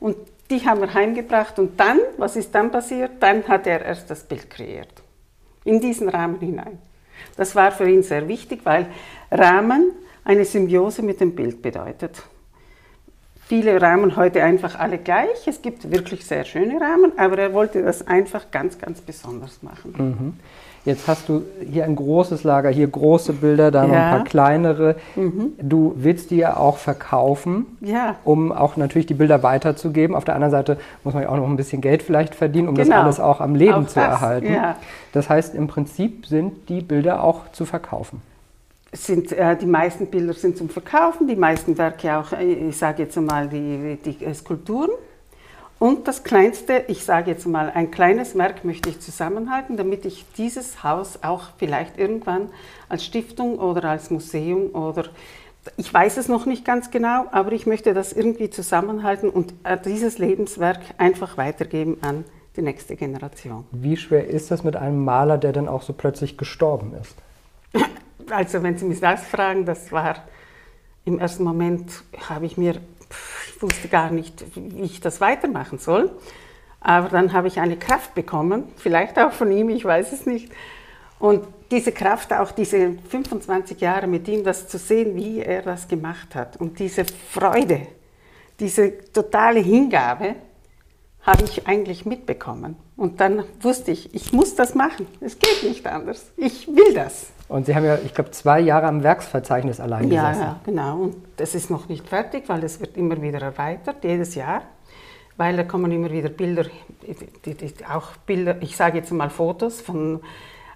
und 0.00 0.16
die 0.50 0.66
haben 0.66 0.80
wir 0.80 0.92
heimgebracht 0.92 1.58
und 1.58 1.80
dann, 1.80 1.98
was 2.18 2.36
ist 2.36 2.54
dann 2.54 2.70
passiert? 2.70 3.12
Dann 3.20 3.46
hat 3.48 3.66
er 3.66 3.84
erst 3.84 4.10
das 4.10 4.22
Bild 4.24 4.50
kreiert. 4.50 5.02
In 5.64 5.80
diesen 5.80 6.08
Rahmen 6.08 6.38
hinein. 6.40 6.78
Das 7.36 7.54
war 7.54 7.72
für 7.72 7.88
ihn 7.88 8.02
sehr 8.02 8.28
wichtig, 8.28 8.60
weil 8.64 8.86
Rahmen 9.32 9.92
eine 10.24 10.44
Symbiose 10.44 11.02
mit 11.02 11.20
dem 11.20 11.34
Bild 11.34 11.62
bedeutet. 11.62 12.22
Viele 13.46 13.82
Rahmen 13.82 14.16
heute 14.16 14.42
einfach 14.42 14.78
alle 14.78 14.98
gleich. 14.98 15.46
Es 15.46 15.60
gibt 15.60 15.90
wirklich 15.90 16.24
sehr 16.24 16.44
schöne 16.44 16.80
Rahmen, 16.80 17.12
aber 17.18 17.38
er 17.38 17.52
wollte 17.52 17.82
das 17.82 18.06
einfach 18.06 18.50
ganz, 18.50 18.78
ganz 18.78 19.00
besonders 19.00 19.62
machen. 19.62 19.94
Mhm. 19.98 20.32
Jetzt 20.84 21.06
hast 21.06 21.28
du 21.28 21.42
hier 21.70 21.84
ein 21.84 21.94
großes 21.94 22.42
Lager, 22.42 22.68
hier 22.68 22.88
große 22.88 23.34
Bilder, 23.34 23.70
da 23.70 23.82
ja. 23.82 23.88
noch 23.88 23.94
ein 23.94 24.10
paar 24.10 24.24
kleinere. 24.24 24.96
Mhm. 25.14 25.52
Du 25.60 25.94
willst 25.96 26.30
die 26.30 26.38
ja 26.38 26.56
auch 26.56 26.76
verkaufen, 26.76 27.66
ja. 27.80 28.16
um 28.24 28.50
auch 28.50 28.76
natürlich 28.76 29.06
die 29.06 29.14
Bilder 29.14 29.42
weiterzugeben. 29.44 30.16
Auf 30.16 30.24
der 30.24 30.34
anderen 30.34 30.50
Seite 30.50 30.78
muss 31.04 31.14
man 31.14 31.24
ja 31.24 31.28
auch 31.28 31.36
noch 31.36 31.48
ein 31.48 31.56
bisschen 31.56 31.82
Geld 31.82 32.02
vielleicht 32.02 32.34
verdienen, 32.34 32.68
um 32.68 32.74
genau. 32.74 32.88
das 32.88 33.04
alles 33.04 33.20
auch 33.20 33.40
am 33.40 33.54
Leben 33.54 33.74
auch 33.74 33.86
zu 33.86 34.00
das, 34.00 34.08
erhalten. 34.08 34.52
Ja. 34.52 34.76
Das 35.12 35.28
heißt, 35.28 35.54
im 35.54 35.68
Prinzip 35.68 36.26
sind 36.26 36.68
die 36.68 36.80
Bilder 36.80 37.22
auch 37.22 37.52
zu 37.52 37.64
verkaufen. 37.64 38.22
Sind, 38.92 39.32
äh, 39.32 39.56
die 39.56 39.66
meisten 39.66 40.06
Bilder 40.08 40.34
sind 40.34 40.58
zum 40.58 40.68
Verkaufen, 40.68 41.26
die 41.26 41.36
meisten 41.36 41.78
Werke 41.78 42.16
auch, 42.16 42.32
äh, 42.32 42.68
ich 42.68 42.76
sage 42.76 43.04
jetzt 43.04 43.16
mal, 43.16 43.48
die, 43.48 43.98
die 44.04 44.34
Skulpturen. 44.34 44.90
Und 45.78 46.06
das 46.06 46.22
kleinste, 46.22 46.84
ich 46.86 47.04
sage 47.04 47.32
jetzt 47.32 47.44
mal, 47.44 47.72
ein 47.74 47.90
kleines 47.90 48.38
Werk 48.38 48.64
möchte 48.64 48.88
ich 48.88 49.00
zusammenhalten, 49.00 49.76
damit 49.76 50.04
ich 50.04 50.24
dieses 50.36 50.84
Haus 50.84 51.18
auch 51.22 51.46
vielleicht 51.56 51.98
irgendwann 51.98 52.50
als 52.88 53.04
Stiftung 53.04 53.58
oder 53.58 53.88
als 53.90 54.10
Museum 54.10 54.74
oder 54.76 55.06
ich 55.76 55.92
weiß 55.92 56.16
es 56.18 56.28
noch 56.28 56.46
nicht 56.46 56.64
ganz 56.64 56.90
genau, 56.90 57.26
aber 57.30 57.52
ich 57.52 57.66
möchte 57.66 57.94
das 57.94 58.12
irgendwie 58.12 58.50
zusammenhalten 58.50 59.30
und 59.30 59.54
äh, 59.64 59.76
dieses 59.76 60.18
Lebenswerk 60.18 60.80
einfach 60.98 61.36
weitergeben 61.36 61.98
an 62.02 62.24
die 62.56 62.62
nächste 62.62 62.96
Generation. 62.96 63.64
Wie 63.70 63.96
schwer 63.96 64.28
ist 64.28 64.50
das 64.50 64.64
mit 64.64 64.76
einem 64.76 65.04
Maler, 65.04 65.38
der 65.38 65.52
dann 65.52 65.68
auch 65.68 65.82
so 65.82 65.92
plötzlich 65.92 66.36
gestorben 66.36 66.94
ist? 67.00 67.16
Also 68.32 68.62
wenn 68.62 68.78
Sie 68.78 68.84
mich 68.84 69.00
das 69.00 69.24
fragen, 69.24 69.64
das 69.66 69.92
war 69.92 70.16
im 71.04 71.18
ersten 71.18 71.44
Moment, 71.44 71.90
habe 72.28 72.46
ich 72.46 72.56
mir 72.56 72.80
ich 73.62 73.62
wusste 73.62 73.88
gar 73.88 74.10
nicht, 74.10 74.44
wie 74.56 74.82
ich 74.82 75.00
das 75.00 75.20
weitermachen 75.20 75.78
soll. 75.78 76.10
Aber 76.80 77.08
dann 77.08 77.32
habe 77.32 77.46
ich 77.46 77.60
eine 77.60 77.76
Kraft 77.76 78.14
bekommen, 78.14 78.64
vielleicht 78.76 79.18
auch 79.18 79.32
von 79.32 79.52
ihm, 79.52 79.68
ich 79.68 79.84
weiß 79.84 80.12
es 80.12 80.26
nicht. 80.26 80.50
Und 81.20 81.46
diese 81.70 81.92
Kraft, 81.92 82.32
auch 82.32 82.50
diese 82.50 82.94
25 83.08 83.80
Jahre 83.80 84.08
mit 84.08 84.26
ihm, 84.26 84.42
das 84.42 84.66
zu 84.66 84.78
sehen, 84.78 85.14
wie 85.14 85.40
er 85.40 85.62
das 85.62 85.86
gemacht 85.86 86.34
hat 86.34 86.56
und 86.56 86.80
diese 86.80 87.04
Freude, 87.04 87.86
diese 88.58 89.12
totale 89.12 89.60
Hingabe, 89.60 90.34
habe 91.22 91.44
ich 91.44 91.68
eigentlich 91.68 92.04
mitbekommen. 92.04 92.76
Und 93.02 93.20
dann 93.20 93.42
wusste 93.60 93.90
ich, 93.90 94.14
ich 94.14 94.32
muss 94.32 94.54
das 94.54 94.76
machen. 94.76 95.08
Es 95.20 95.36
geht 95.36 95.64
nicht 95.64 95.84
anders. 95.88 96.30
Ich 96.36 96.68
will 96.68 96.94
das. 96.94 97.32
Und 97.48 97.66
Sie 97.66 97.74
haben 97.74 97.84
ja, 97.84 97.98
ich 97.98 98.14
glaube, 98.14 98.30
zwei 98.30 98.60
Jahre 98.60 98.86
am 98.86 99.02
Werksverzeichnis 99.02 99.80
allein 99.80 100.08
ja, 100.08 100.28
gesessen. 100.28 100.44
Ja, 100.44 100.60
genau. 100.64 100.98
Und 100.98 101.16
das 101.36 101.56
ist 101.56 101.68
noch 101.68 101.88
nicht 101.88 102.08
fertig, 102.08 102.44
weil 102.46 102.62
es 102.62 102.78
wird 102.78 102.96
immer 102.96 103.20
wieder 103.20 103.42
erweitert, 103.42 104.04
jedes 104.04 104.36
Jahr. 104.36 104.62
Weil 105.36 105.56
da 105.56 105.64
kommen 105.64 105.90
immer 105.90 106.12
wieder 106.12 106.28
Bilder, 106.28 106.66
die, 107.44 107.54
die, 107.54 107.74
auch 107.86 108.12
Bilder, 108.24 108.62
ich 108.62 108.76
sage 108.76 108.98
jetzt 108.98 109.10
mal 109.10 109.30
Fotos 109.30 109.80
von 109.80 110.20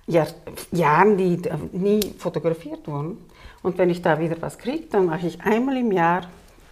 Jahr, 0.08 0.26
Jahren, 0.72 1.16
die 1.16 1.40
nie 1.70 2.12
fotografiert 2.18 2.88
wurden. 2.88 3.18
Und 3.62 3.78
wenn 3.78 3.88
ich 3.88 4.02
da 4.02 4.18
wieder 4.18 4.34
was 4.40 4.58
kriege, 4.58 4.88
dann 4.90 5.06
mache 5.06 5.28
ich 5.28 5.40
einmal 5.42 5.76
im 5.76 5.92
Jahr 5.92 6.22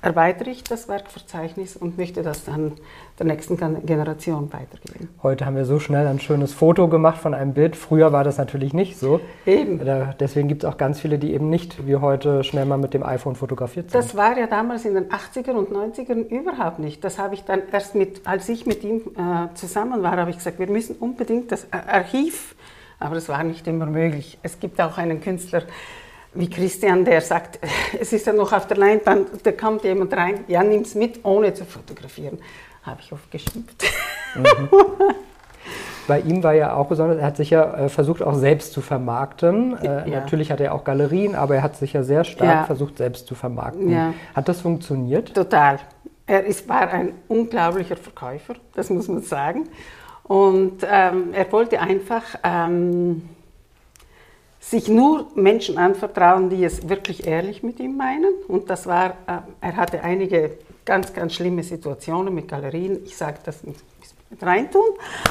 erweitere 0.05 0.51
ich 0.51 0.63
das 0.63 0.87
Werkverzeichnis 0.89 1.77
und 1.77 1.97
möchte 1.97 2.23
das 2.23 2.45
dann 2.45 2.73
der 3.19 3.27
nächsten 3.27 3.57
Generation 3.87 4.53
weitergeben. 4.53 5.09
Heute 5.23 5.47
haben 5.47 5.57
wir 5.57 5.65
so 5.65 5.81
schnell 5.81 6.07
ein 6.07 6.21
schönes 6.21 6.53
Foto 6.53 6.89
gemacht 6.89 7.19
von 7.19 7.33
einem 7.33 7.55
Bild. 7.55 7.75
Früher 7.75 8.13
war 8.13 8.23
das 8.23 8.37
natürlich 8.37 8.75
nicht 8.75 8.99
so. 8.99 9.21
Eben. 9.47 9.81
Deswegen 10.21 10.49
gibt 10.49 10.65
es 10.65 10.71
auch 10.71 10.77
ganz 10.77 11.01
viele, 11.01 11.19
die 11.19 11.33
eben 11.33 11.49
nicht 11.49 11.87
wie 11.87 11.97
heute 11.97 12.45
schnell 12.45 12.67
mal 12.67 12.77
mit 12.77 12.93
dem 12.93 13.03
iPhone 13.03 13.35
fotografiert 13.35 13.91
sind. 13.91 13.99
Das 13.99 14.15
war 14.15 14.37
ja 14.37 14.47
damals 14.47 14.85
in 14.85 14.95
den 14.95 15.09
80er 15.09 15.53
und 15.53 15.71
90ern 15.71 16.29
überhaupt 16.29 16.79
nicht. 16.79 17.03
Das 17.03 17.19
habe 17.19 17.35
ich 17.35 17.45
dann 17.45 17.63
erst 17.73 17.95
mit, 17.95 18.27
als 18.27 18.49
ich 18.49 18.67
mit 18.67 18.85
ihm 18.85 19.01
äh, 19.17 19.55
zusammen 19.55 20.03
war, 20.03 20.17
habe 20.17 20.31
ich 20.31 20.37
gesagt, 20.37 20.59
wir 20.59 20.69
müssen 20.69 20.97
unbedingt 20.97 21.51
das 21.51 21.67
Archiv, 21.71 22.55
aber 22.99 23.15
das 23.15 23.29
war 23.29 23.43
nicht 23.43 23.67
immer 23.67 23.87
möglich. 23.87 24.39
Es 24.43 24.61
gibt 24.61 24.81
auch 24.81 24.99
einen 24.99 25.21
Künstler, 25.21 25.63
wie 26.35 26.51
Christian, 26.51 27.05
der 27.05 27.21
sagt, 27.21 27.59
es 28.01 28.13
ist 28.13 28.27
ja 28.27 28.33
noch 28.33 28.53
auf 28.53 28.67
der 28.67 28.77
Leinwand, 28.77 29.29
da 29.43 29.53
kommt 29.53 29.85
jemand 29.85 30.13
rein, 30.15 30.45
ja, 30.49 30.63
nimm 30.63 30.83
es 30.83 30.95
mit, 30.95 31.25
ohne 31.25 31.55
zu 31.55 31.65
fotografieren. 31.65 32.39
Habe 32.83 33.01
ich 33.01 33.13
oft 33.13 33.31
geschimpft. 33.31 33.85
Mhm. 34.35 34.69
Bei 36.07 36.21
ihm 36.21 36.43
war 36.43 36.53
ja 36.53 36.75
auch 36.75 36.87
besonders, 36.87 37.19
er 37.19 37.27
hat 37.27 37.37
sich 37.37 37.51
ja 37.51 37.75
äh, 37.79 37.89
versucht, 37.89 38.23
auch 38.23 38.35
selbst 38.35 38.73
zu 38.73 38.83
vermarkten. 38.83 39.79
Äh, 39.79 40.11
ja. 40.11 40.21
Natürlich 40.21 40.53
hat 40.53 40.61
er 40.61 40.75
auch 40.75 40.85
Galerien, 40.85 41.35
aber 41.35 41.57
er 41.57 41.63
hat 41.63 41.77
sich 41.77 41.95
ja 41.95 42.03
sehr 42.03 42.25
stark 42.25 42.51
ja. 42.51 42.65
versucht, 42.65 42.99
selbst 42.99 43.27
zu 43.27 43.35
vermarkten. 43.35 43.91
Ja. 43.91 44.13
Hat 44.35 44.49
das 44.49 44.61
funktioniert? 44.61 45.35
Total. 45.35 45.79
Er 46.27 46.45
ist, 46.45 46.69
war 46.69 46.89
ein 46.91 47.13
unglaublicher 47.29 47.97
Verkäufer, 47.97 48.55
das 48.75 48.91
muss 48.91 49.09
man 49.09 49.23
sagen. 49.23 49.69
Und 50.25 50.87
ähm, 50.91 51.33
er 51.33 51.51
wollte 51.53 51.81
einfach 51.81 52.23
ähm, 52.43 53.29
sich 54.71 54.89
nur 54.89 55.27
Menschen 55.35 55.77
anvertrauen, 55.77 56.49
die 56.49 56.65
es 56.65 56.89
wirklich 56.89 57.27
ehrlich 57.27 57.63
mit 57.63 57.79
ihm 57.81 57.97
meinen. 57.97 58.33
Und 58.49 58.71
das 58.71 58.87
war, 58.87 59.11
äh, 59.27 59.39
er 59.61 59.77
hatte 59.77 60.03
einige 60.03 60.59
ganz, 60.85 61.13
ganz 61.13 61.35
schlimme 61.35 61.63
Situationen 61.63 62.35
mit 62.35 62.49
Galerien. 62.49 63.05
Ich 63.05 63.17
sage 63.17 63.39
das 63.45 63.63
nicht 63.65 63.81
mit 64.31 64.43
reintun, 64.43 64.83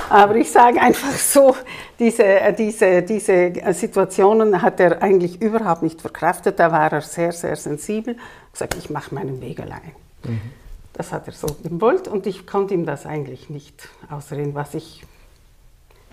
aber 0.09 0.35
ich 0.35 0.51
sage 0.51 0.79
einfach 0.79 1.11
so, 1.13 1.55
diese, 1.97 2.23
äh, 2.23 2.53
diese, 2.53 3.01
diese 3.01 3.51
Situationen 3.73 4.61
hat 4.61 4.79
er 4.79 5.01
eigentlich 5.01 5.41
überhaupt 5.41 5.81
nicht 5.81 5.99
verkraftet. 5.99 6.59
Da 6.59 6.71
war 6.71 6.91
er 6.91 7.01
sehr, 7.01 7.31
sehr 7.31 7.55
sensibel. 7.55 8.15
Gesagt, 8.51 8.75
ich 8.77 8.91
mache 8.91 9.15
meinen 9.15 9.41
Weg 9.41 9.59
allein. 9.59 9.93
Mhm. 10.25 10.41
Das 10.93 11.11
hat 11.11 11.25
er 11.25 11.33
so 11.33 11.47
gewollt 11.63 12.07
und 12.07 12.27
ich 12.27 12.45
konnte 12.45 12.75
ihm 12.75 12.85
das 12.85 13.07
eigentlich 13.07 13.49
nicht 13.49 13.89
ausreden, 14.11 14.53
was 14.53 14.75
ich 14.75 15.03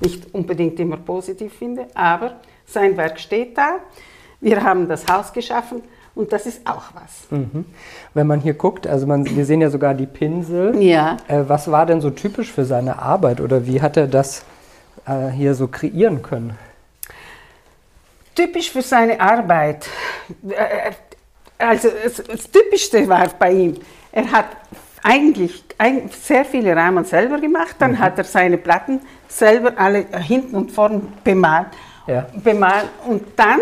nicht 0.01 0.35
unbedingt 0.35 0.81
immer 0.81 0.97
positiv 0.97 1.53
finde, 1.53 1.87
aber 1.95 2.41
sein 2.73 2.97
Werk 2.97 3.21
steht 3.21 3.57
da. 3.57 3.77
Wir 4.41 4.63
haben 4.63 4.89
das 4.89 5.07
Haus 5.07 5.33
geschaffen 5.33 5.83
und 6.15 6.33
das 6.33 6.47
ist 6.47 6.67
auch 6.67 6.85
was. 6.95 7.31
Mhm. 7.31 7.65
Wenn 8.15 8.27
man 8.27 8.41
hier 8.41 8.55
guckt, 8.55 8.87
also 8.87 9.07
man, 9.07 9.25
wir 9.25 9.45
sehen 9.45 9.61
ja 9.61 9.71
sogar 9.71 9.95
die 9.95 10.07
Pinsel. 10.07 10.81
Ja. 10.83 11.17
Äh, 11.29 11.45
was 11.47 11.71
war 11.71 11.87
denn 11.87 12.01
so 12.01 12.11
typisch 12.11 12.51
für 12.51 12.65
seine 12.65 12.99
Arbeit 12.99 13.41
oder 13.41 13.67
wie 13.67 13.81
hat 13.81 13.97
er 13.97 14.07
das 14.07 14.45
äh, 15.07 15.29
hier 15.29 15.55
so 15.55 15.69
kreieren 15.69 16.23
können? 16.23 16.59
Typisch 18.35 18.71
für 18.71 18.83
seine 18.83 19.21
Arbeit. 19.21 19.87
Äh, 20.49 20.93
also 21.59 21.89
das, 22.03 22.23
das 22.27 22.51
Typischste 22.51 23.07
war 23.07 23.29
bei 23.39 23.53
ihm, 23.53 23.75
er 24.13 24.33
hat 24.33 24.47
eigentlich 25.03 25.63
sehr 26.11 26.45
viele 26.45 26.75
Rahmen 26.75 27.05
selber 27.05 27.39
gemacht, 27.39 27.77
dann 27.79 27.93
mhm. 27.93 27.99
hat 27.99 28.19
er 28.19 28.25
seine 28.25 28.59
Platten 28.59 29.01
selber 29.29 29.73
alle 29.77 30.07
hinten 30.19 30.57
und 30.57 30.73
vorn 30.73 31.13
bemalt 31.23 31.69
ja. 32.07 32.27
bemalen. 32.35 32.89
Und 33.07 33.23
dann 33.37 33.61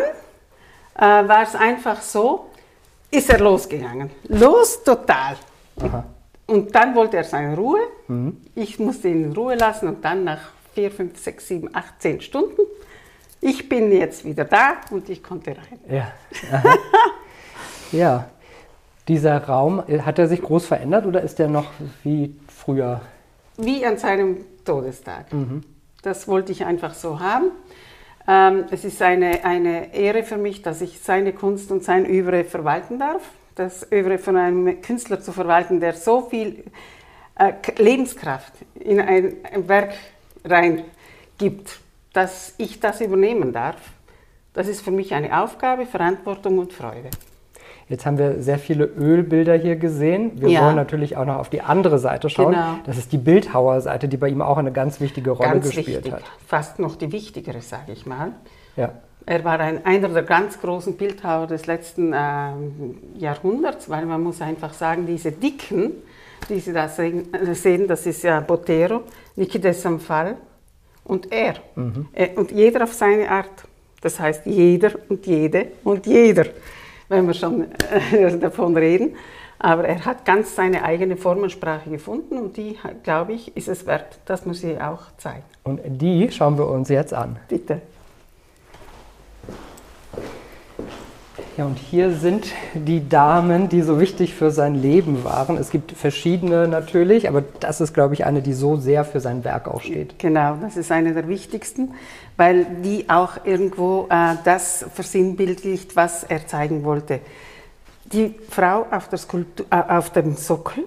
äh, 0.97 1.29
war 1.29 1.43
es 1.43 1.55
einfach 1.55 2.01
so, 2.01 2.51
ist 3.11 3.31
er 3.31 3.41
losgegangen. 3.41 4.11
Los 4.29 4.83
total. 4.83 5.37
Aha. 5.81 6.05
Und 6.47 6.75
dann 6.75 6.95
wollte 6.95 7.19
er 7.19 7.25
seine 7.25 7.57
Ruhe. 7.57 7.81
Mhm. 8.07 8.39
Ich 8.55 8.79
musste 8.79 9.09
ihn 9.09 9.25
in 9.25 9.33
Ruhe 9.33 9.55
lassen 9.55 9.89
und 9.89 10.05
dann 10.05 10.25
nach 10.25 10.41
vier, 10.75 10.91
fünf, 10.91 11.19
sechs, 11.19 11.49
sieben, 11.49 11.75
acht, 11.75 12.01
zehn 12.01 12.21
Stunden, 12.21 12.63
ich 13.41 13.69
bin 13.69 13.93
jetzt 13.93 14.25
wieder 14.25 14.45
da 14.45 14.77
und 14.91 15.09
ich 15.09 15.23
konnte 15.23 15.51
rein. 15.51 15.79
Ja. 15.89 16.13
ja. 17.93 18.29
Dieser 19.07 19.43
Raum, 19.45 19.83
hat 20.05 20.19
er 20.19 20.29
sich 20.29 20.43
groß 20.43 20.67
verändert 20.67 21.07
oder 21.07 21.23
ist 21.23 21.39
der 21.39 21.49
noch 21.49 21.71
wie 22.03 22.35
früher 22.49 23.01
wie 23.59 23.85
an 23.85 23.99
seinem 23.99 24.39
Todestag. 24.65 25.27
Das 26.03 26.29
wollte 26.29 26.53
ich 26.53 26.65
einfach 26.65 26.95
so 26.95 27.21
haben. 27.21 27.51
Ähm, 28.29 28.67
es 28.71 28.85
ist 28.85 29.01
eine, 29.01 29.43
eine 29.43 29.95
Ehre 29.95 30.23
für 30.23 30.37
mich, 30.37 30.61
dass 30.61 30.83
ich 30.83 31.01
seine 31.01 31.33
Kunst 31.33 31.73
und 31.73 31.83
sein 31.83 32.05
Övre 32.05 32.45
verwalten 32.45 32.99
darf. 32.99 33.23
Das 33.55 33.91
Övre 33.91 34.19
von 34.19 34.37
einem 34.37 34.83
Künstler 34.83 35.21
zu 35.21 35.33
verwalten, 35.33 35.81
der 35.81 35.95
so 35.95 36.21
viel 36.29 36.63
äh, 37.37 37.55
Lebenskraft 37.79 38.53
in 38.75 39.01
ein, 39.01 39.39
ein 39.51 39.67
Werk 39.67 39.95
reingibt, 40.45 41.81
dass 42.13 42.55
ich 42.59 42.79
das 42.81 43.01
übernehmen 43.01 43.55
darf. 43.55 43.81
Das 44.53 44.69
ist 44.69 44.83
für 44.83 44.91
mich 44.91 45.15
eine 45.15 45.43
Aufgabe, 45.43 45.87
Verantwortung 45.87 46.59
und 46.59 46.75
Freude. 46.75 47.09
Jetzt 47.89 48.05
haben 48.05 48.19
wir 48.19 48.43
sehr 48.43 48.59
viele 48.59 48.85
Ölbilder 48.85 49.55
hier 49.55 49.77
gesehen. 49.77 50.33
Wir 50.37 50.49
Ja. 50.51 50.65
wollen 50.67 50.77
natürlich 50.77 51.17
auch 51.17 51.25
noch 51.25 51.37
auf 51.37 51.49
die 51.49 51.63
andere 51.63 51.99
Seite 51.99 52.29
schauen. 52.29 52.53
Genau. 52.53 52.75
Das 52.85 52.99
ist 52.99 53.13
die 53.13 53.19
Bildhauerseite, 53.19 54.09
die 54.09 54.17
bei 54.19 54.29
ihm 54.29 54.43
auch 54.43 54.59
eine 54.59 54.73
ganz 54.73 55.01
wichtige 55.01 55.31
Rolle 55.31 55.49
Ganz 55.53 55.67
gespielt 55.67 55.87
wichtig, 56.05 56.13
hat. 56.13 56.23
fast 56.47 56.79
noch 56.79 56.97
die 56.97 57.11
wichtigere, 57.13 57.61
sage 57.63 57.93
ich 57.93 58.05
mal. 58.05 58.33
Ja. 58.77 58.93
Er 59.25 59.45
war 59.45 59.59
ein, 59.61 59.85
einer 59.85 60.09
der 60.09 60.23
ganz 60.23 60.61
großen 60.61 60.97
Bildhauer 60.97 61.47
des 61.47 61.67
letzten 61.67 62.13
ähm, 62.15 62.99
Jahrhunderts, 63.17 63.89
weil 63.91 64.07
man 64.07 64.23
muss 64.23 64.41
einfach 64.41 64.73
sagen, 64.75 65.07
diese 65.07 65.33
Dicken, 65.33 65.93
die 66.49 66.61
Sie 66.61 66.73
da 66.73 66.89
sehen, 66.89 67.33
äh, 67.35 67.55
sehen 67.55 67.87
das 67.89 68.07
ist 68.07 68.23
ja 68.23 68.41
Botero, 68.41 69.03
Niki 69.37 69.59
de 69.59 69.73
Samfal 69.73 70.37
und 71.05 71.31
er. 71.33 71.55
Äh, 72.13 72.29
Und 72.37 72.53
jeder 72.53 72.85
auf 72.85 72.93
seine 72.95 73.31
Art. 73.31 73.65
Das 74.01 74.21
heißt 74.21 74.47
jeder 74.47 74.93
und 75.09 75.27
jede 75.27 75.67
und 75.85 76.07
jeder, 76.07 76.45
wenn 77.09 77.27
wir 77.27 77.35
schon 77.35 77.67
äh, 78.13 78.39
davon 78.41 78.77
reden. 78.77 79.17
Aber 79.59 79.85
er 79.85 80.05
hat 80.05 80.25
ganz 80.25 80.55
seine 80.55 80.85
eigene 80.85 81.17
Formensprache 81.17 81.91
gefunden 81.91 82.39
und 82.39 82.57
die, 82.57 82.77
glaube 83.03 83.33
ich, 83.33 83.57
ist 83.57 83.67
es 83.67 83.87
wert, 83.87 84.21
dass 84.27 84.47
man 84.47 84.55
sie 84.55 84.81
auch 84.81 85.03
zeigt. 85.17 85.45
Und 85.65 85.81
die 85.85 86.31
schauen 86.31 86.57
wir 86.57 86.69
uns 86.69 86.89
jetzt 86.89 87.13
an. 87.13 87.39
Bitte. 87.49 87.81
Ja, 91.59 91.67
und 91.67 91.77
hier 91.77 92.13
sind 92.13 92.53
die 92.75 93.09
Damen, 93.09 93.69
die 93.69 93.83
so 93.83 93.99
wichtig 93.99 94.33
für 94.33 94.53
sein 94.53 94.77
Leben 94.77 95.25
waren. 95.25 95.57
Es 95.57 95.71
gibt 95.71 95.91
verschiedene 95.91 96.69
natürlich, 96.69 97.29
aber 97.29 97.43
das 97.59 97.81
ist, 97.81 97.95
glaube 97.95 98.15
ich, 98.15 98.25
eine, 98.25 98.43
die 98.43 98.53
so 98.53 98.77
sehr 98.77 99.05
für 99.05 99.19
sein 99.19 99.43
Werk 99.43 99.67
auch 99.67 99.83
steht. 99.83 100.21
Genau, 100.21 100.55
das 100.63 100.77
ist 100.77 100.93
eine 100.93 101.15
der 101.15 101.27
wichtigsten, 101.27 101.95
weil 102.37 102.65
die 102.85 103.11
auch 103.11 103.45
irgendwo 103.45 104.07
äh, 104.09 104.37
das 104.45 104.87
versinnbildlicht, 104.95 105.97
was 105.97 106.23
er 106.23 106.47
zeigen 106.47 106.85
wollte. 106.85 107.19
Die 108.05 108.37
Frau 108.51 108.87
auf, 108.93 109.09
der 109.09 109.19
Skulptur, 109.19 109.67
äh, 109.71 109.83
auf 109.89 110.11
dem 110.11 110.37
Sockel, 110.37 110.85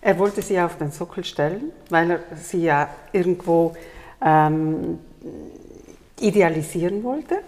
er 0.00 0.18
wollte 0.18 0.40
sie 0.40 0.58
auf 0.58 0.78
den 0.78 0.90
Sockel 0.90 1.22
stellen, 1.22 1.64
weil 1.90 2.12
er 2.12 2.20
sie 2.34 2.62
ja 2.62 2.88
irgendwo 3.12 3.76
ähm, 4.24 5.00
idealisieren 6.18 7.04
wollte. 7.04 7.40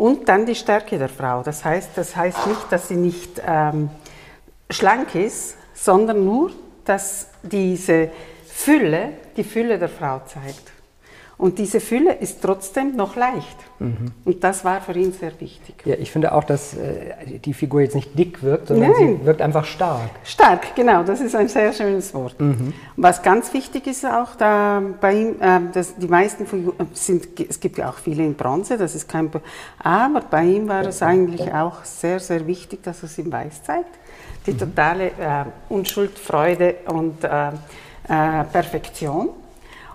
Und 0.00 0.30
dann 0.30 0.46
die 0.46 0.54
Stärke 0.54 0.96
der 0.96 1.10
Frau. 1.10 1.42
Das 1.42 1.62
heißt, 1.62 1.90
das 1.96 2.16
heißt 2.16 2.46
nicht, 2.46 2.72
dass 2.72 2.88
sie 2.88 2.96
nicht 2.96 3.42
ähm, 3.46 3.90
schlank 4.70 5.14
ist, 5.14 5.58
sondern 5.74 6.24
nur, 6.24 6.52
dass 6.86 7.26
diese 7.42 8.08
Fülle 8.46 9.12
die 9.36 9.44
Fülle 9.44 9.78
der 9.78 9.90
Frau 9.90 10.20
zeigt. 10.20 10.72
Und 11.40 11.58
diese 11.58 11.80
Fülle 11.80 12.12
ist 12.12 12.42
trotzdem 12.42 12.96
noch 12.96 13.16
leicht. 13.16 13.56
Und 14.26 14.44
das 14.44 14.62
war 14.62 14.82
für 14.82 14.92
ihn 14.92 15.10
sehr 15.10 15.32
wichtig. 15.40 15.74
Ja, 15.86 15.94
ich 15.98 16.10
finde 16.10 16.34
auch, 16.34 16.44
dass 16.44 16.74
äh, 16.74 17.38
die 17.42 17.54
Figur 17.54 17.80
jetzt 17.80 17.94
nicht 17.94 18.10
dick 18.18 18.42
wirkt, 18.42 18.68
sondern 18.68 18.90
Nein. 18.90 19.20
sie 19.20 19.26
wirkt 19.26 19.40
einfach 19.40 19.64
stark. 19.64 20.10
Stark, 20.22 20.74
genau, 20.76 21.02
das 21.02 21.22
ist 21.22 21.34
ein 21.34 21.48
sehr 21.48 21.72
schönes 21.72 22.12
Wort. 22.12 22.36
Was 22.96 23.22
ganz 23.22 23.54
wichtig 23.54 23.86
ist 23.86 24.04
auch 24.04 24.36
da 24.36 24.82
bei 25.00 25.14
ihm, 25.14 25.36
ähm, 25.40 25.70
dass 25.72 25.96
die 25.96 26.08
meisten 26.08 26.46
Figuren 26.46 26.88
sind, 26.92 27.28
es 27.48 27.58
gibt 27.58 27.78
ja 27.78 27.88
auch 27.88 27.96
viele 27.96 28.22
in 28.22 28.34
Bronze, 28.34 28.76
das 28.76 28.94
ist 28.94 29.08
kein, 29.08 29.30
aber 29.78 30.20
bei 30.30 30.44
ihm 30.44 30.68
war 30.68 30.84
es 30.84 31.00
eigentlich 31.00 31.50
auch 31.54 31.84
sehr, 31.84 32.20
sehr 32.20 32.46
wichtig, 32.46 32.82
dass 32.82 33.02
er 33.02 33.04
es 33.06 33.16
in 33.16 33.32
Weiß 33.32 33.62
zeigt. 33.62 33.98
Die 34.46 34.54
totale 34.54 35.06
äh, 35.06 35.44
Unschuld, 35.70 36.18
Freude 36.18 36.74
und 36.86 37.24
äh, 37.24 37.48
äh, 37.48 38.44
Perfektion. 38.52 39.30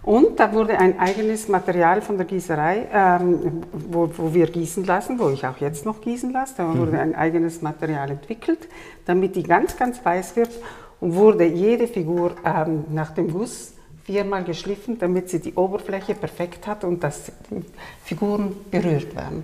Und 0.05 0.39
da 0.39 0.53
wurde 0.53 0.77
ein 0.77 0.99
eigenes 0.99 1.47
Material 1.47 1.99
von 1.99 2.17
der 2.17 2.27
Gießerei, 2.27 2.87
ähm, 2.93 3.63
wo, 3.71 4.07
wo 4.15 4.33
wir 4.35 4.45
gießen 4.45 4.85
lassen, 4.85 5.17
wo 5.17 5.29
ich 5.29 5.47
auch 5.47 5.57
jetzt 5.57 5.83
noch 5.83 5.99
gießen 5.99 6.31
lasse. 6.31 6.53
Da 6.57 6.77
wurde 6.77 6.99
ein 6.99 7.15
eigenes 7.15 7.63
Material 7.63 8.11
entwickelt, 8.11 8.69
damit 9.05 9.35
die 9.35 9.41
ganz, 9.41 9.77
ganz 9.77 10.05
weiß 10.05 10.35
wird 10.35 10.51
und 10.99 11.15
wurde 11.15 11.45
jede 11.45 11.87
Figur 11.87 12.35
ähm, 12.45 12.85
nach 12.91 13.15
dem 13.15 13.31
Guss 13.31 13.73
viermal 14.03 14.43
geschliffen, 14.43 14.99
damit 14.99 15.29
sie 15.31 15.39
die 15.39 15.55
Oberfläche 15.55 16.13
perfekt 16.13 16.67
hat 16.67 16.83
und 16.83 17.03
dass 17.03 17.31
die 17.49 17.63
Figuren 18.03 18.55
berührt 18.69 19.15
werden. 19.15 19.43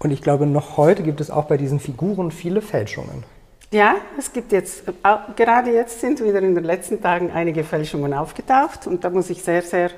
Und 0.00 0.10
ich 0.10 0.22
glaube, 0.22 0.46
noch 0.46 0.76
heute 0.76 1.04
gibt 1.04 1.20
es 1.20 1.30
auch 1.30 1.44
bei 1.44 1.56
diesen 1.56 1.78
Figuren 1.78 2.32
viele 2.32 2.62
Fälschungen. 2.62 3.22
Ja, 3.70 3.96
es 4.18 4.32
gibt 4.32 4.52
jetzt, 4.52 4.84
gerade 5.36 5.70
jetzt 5.72 6.00
sind 6.00 6.24
wieder 6.24 6.38
in 6.38 6.54
den 6.54 6.64
letzten 6.64 7.02
Tagen 7.02 7.30
einige 7.30 7.64
Fälschungen 7.64 8.14
aufgetaucht 8.14 8.86
und 8.86 9.04
da 9.04 9.10
muss 9.10 9.28
ich 9.28 9.42
sehr, 9.42 9.60
sehr 9.60 9.90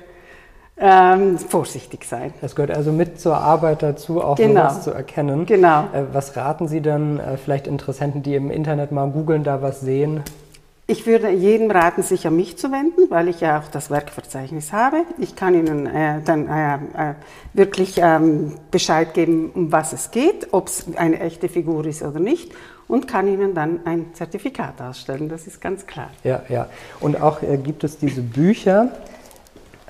ähm, 0.77 1.37
vorsichtig 1.37 2.03
sein. 2.03 2.33
Das 2.41 2.53
gehört 2.55 2.71
also 2.75 2.91
mit 2.91 3.21
zur 3.21 3.37
Arbeit 3.37 3.81
dazu, 3.81 4.21
auch 4.21 4.35
Genau. 4.35 4.61
sowas 4.69 4.83
zu 4.83 4.91
erkennen. 4.91 5.45
Genau. 5.45 5.83
Äh, 5.93 6.03
was 6.11 6.35
raten 6.35 6.67
Sie 6.67 6.81
dann 6.81 7.19
äh, 7.19 7.37
vielleicht 7.37 7.65
Interessenten, 7.67 8.23
die 8.23 8.35
im 8.35 8.51
Internet 8.51 8.91
mal 8.91 9.09
googeln, 9.09 9.43
da 9.45 9.61
was 9.61 9.79
sehen? 9.79 10.21
Ich 10.91 11.05
würde 11.05 11.29
jedem 11.29 11.71
raten, 11.71 12.03
sich 12.03 12.27
an 12.27 12.35
mich 12.35 12.57
zu 12.57 12.69
wenden, 12.69 13.09
weil 13.09 13.29
ich 13.29 13.39
ja 13.39 13.57
auch 13.57 13.69
das 13.69 13.89
Werkverzeichnis 13.89 14.73
habe. 14.73 15.05
Ich 15.19 15.37
kann 15.37 15.53
Ihnen 15.53 15.85
äh, 15.85 16.19
dann 16.25 16.49
äh, 16.49 16.73
äh, 16.75 17.13
wirklich 17.53 17.93
ähm, 17.95 18.55
Bescheid 18.71 19.13
geben, 19.13 19.51
um 19.53 19.71
was 19.71 19.93
es 19.93 20.11
geht, 20.11 20.49
ob 20.51 20.67
es 20.67 20.87
eine 20.97 21.21
echte 21.21 21.47
Figur 21.47 21.85
ist 21.85 22.01
oder 22.01 22.19
nicht 22.19 22.51
und 22.89 23.07
kann 23.07 23.29
Ihnen 23.29 23.55
dann 23.55 23.79
ein 23.85 24.07
Zertifikat 24.15 24.81
ausstellen. 24.81 25.29
Das 25.29 25.47
ist 25.47 25.61
ganz 25.61 25.87
klar. 25.87 26.09
Ja, 26.25 26.41
ja. 26.49 26.67
Und 26.99 27.21
auch 27.21 27.41
äh, 27.41 27.55
gibt 27.55 27.85
es 27.85 27.97
diese 27.97 28.21
Bücher. 28.21 28.89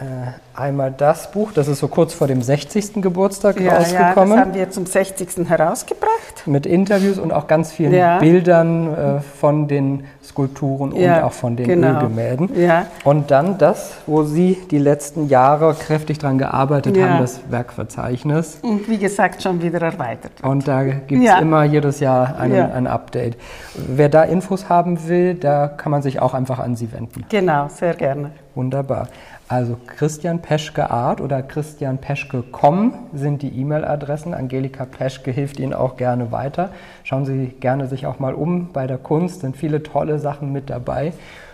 Äh, 0.02 0.60
einmal 0.60 0.92
das 0.98 1.30
Buch, 1.32 1.52
das 1.54 1.68
ist 1.68 1.78
so 1.80 1.88
kurz 1.88 2.12
vor 2.16 2.26
dem 2.26 2.42
60. 2.42 3.04
Geburtstag 3.04 3.60
Ja, 3.60 3.66
ja, 3.66 3.78
das 3.78 3.94
rausgekommen. 3.94 4.40
haben 4.40 4.54
wir 4.56 4.72
zum 4.72 4.88
60. 4.88 5.48
herausgebracht. 5.48 6.10
mit 6.48 6.66
Interviews 6.66 7.20
und 7.20 7.32
auch 7.32 7.46
ganz 7.46 7.72
vielen 7.72 7.94
Ja. 7.94 8.18
Bildern 8.18 8.94
äh, 8.94 9.20
von 9.20 9.68
den 9.68 10.06
Skulpturen 10.24 10.92
und 10.92 11.00
Ja, 11.00 11.26
auch 11.26 11.32
von 11.34 11.56
den 11.56 11.68
genau. 11.68 11.94
Ölgemälden. 12.00 12.50
Ja. 12.60 12.88
Und 13.04 13.30
dann 13.30 13.60
das, 13.60 13.92
wo 14.08 14.24
Sie 14.24 14.58
die 14.72 14.80
letzten 14.80 15.28
Jahre 15.30 15.76
kräftig 15.76 16.18
dran 16.18 16.40
gearbeitet 16.40 16.98
haben, 17.00 17.20
das 17.20 17.42
Werkverzeichnis. 17.52 18.58
Und 18.64 18.90
wie 18.90 18.98
gesagt, 18.98 19.44
schon 19.44 19.62
wieder 19.62 19.82
erweitert. 19.84 20.32
Und 20.42 20.68
da 20.68 20.84
gibt 20.84 21.24
es 21.24 21.40
immer 21.40 21.64
jedes 21.64 22.00
Jahr 22.00 22.40
einen, 22.40 22.72
ein 22.72 22.88
Update. 22.88 23.38
Wer 23.76 24.10
da 24.10 24.24
Infos 24.24 24.68
haben 24.68 25.08
will, 25.08 25.36
da 25.36 25.68
kann 25.68 25.92
man 25.92 26.02
sich 26.02 26.20
auch 26.20 26.34
einfach 26.34 26.58
an 26.58 26.76
Sie 26.76 26.92
wenden. 26.92 27.24
Genau, 27.30 27.68
sehr 27.68 27.94
gerne. 27.94 28.32
Wunderbar. 28.56 29.08
Also 29.48 29.76
Christian 29.98 30.42
Peschke 30.42 30.90
Art 30.90 31.22
oder 31.22 31.42
Christian 31.44 31.98
Peschke.com 32.00 32.94
sind 33.14 33.42
die 33.42 33.50
E-Mail-Adressen. 33.60 34.34
Angelika 34.34 34.86
Peschke 34.86 35.32
hilft 35.32 35.60
Ihnen 35.60 35.74
auch 35.74 35.98
gerne 35.98 36.32
weiter. 36.32 36.72
Schauen 37.04 37.26
Sie 37.26 37.48
gerne 37.60 37.88
sich 37.88 38.06
auch 38.06 38.20
mal 38.20 38.34
um. 38.34 38.72
Bei 38.74 38.88
der 38.88 38.98
Kunst 38.98 39.42
sind 39.42 39.58
viele 39.58 39.84
tolle 39.84 40.20
Sachen 40.20 40.52
mit 40.52 40.70
dabei. 40.70 41.14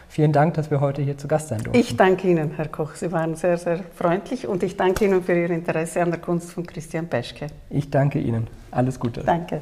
Vielen 0.09 0.31
Dank, 0.31 0.53
dass 0.53 0.71
wir 0.71 0.79
heute 0.79 1.01
hier 1.01 1.17
zu 1.17 1.27
Gast 1.27 1.49
sein 1.49 1.59
durften. 1.59 1.79
Ich 1.79 1.97
danke 1.97 2.29
Ihnen, 2.29 2.51
Herr 2.55 2.67
Koch. 2.69 2.95
Sie 2.95 3.11
waren 3.11 3.35
sehr, 3.35 3.57
sehr 3.57 3.79
freundlich 3.95 4.47
und 4.47 4.63
ich 4.63 4.77
danke 4.77 5.05
Ihnen 5.05 5.21
für 5.21 5.37
Ihr 5.37 5.49
Interesse 5.49 6.01
an 6.01 6.11
der 6.11 6.19
Kunst 6.21 6.51
von 6.51 6.65
Christian 6.65 7.07
Peschke. 7.07 7.47
Ich 7.69 7.89
danke 7.89 8.19
Ihnen. 8.19 8.47
Alles 8.71 8.99
Gute. 8.99 9.21
Danke. 9.21 9.61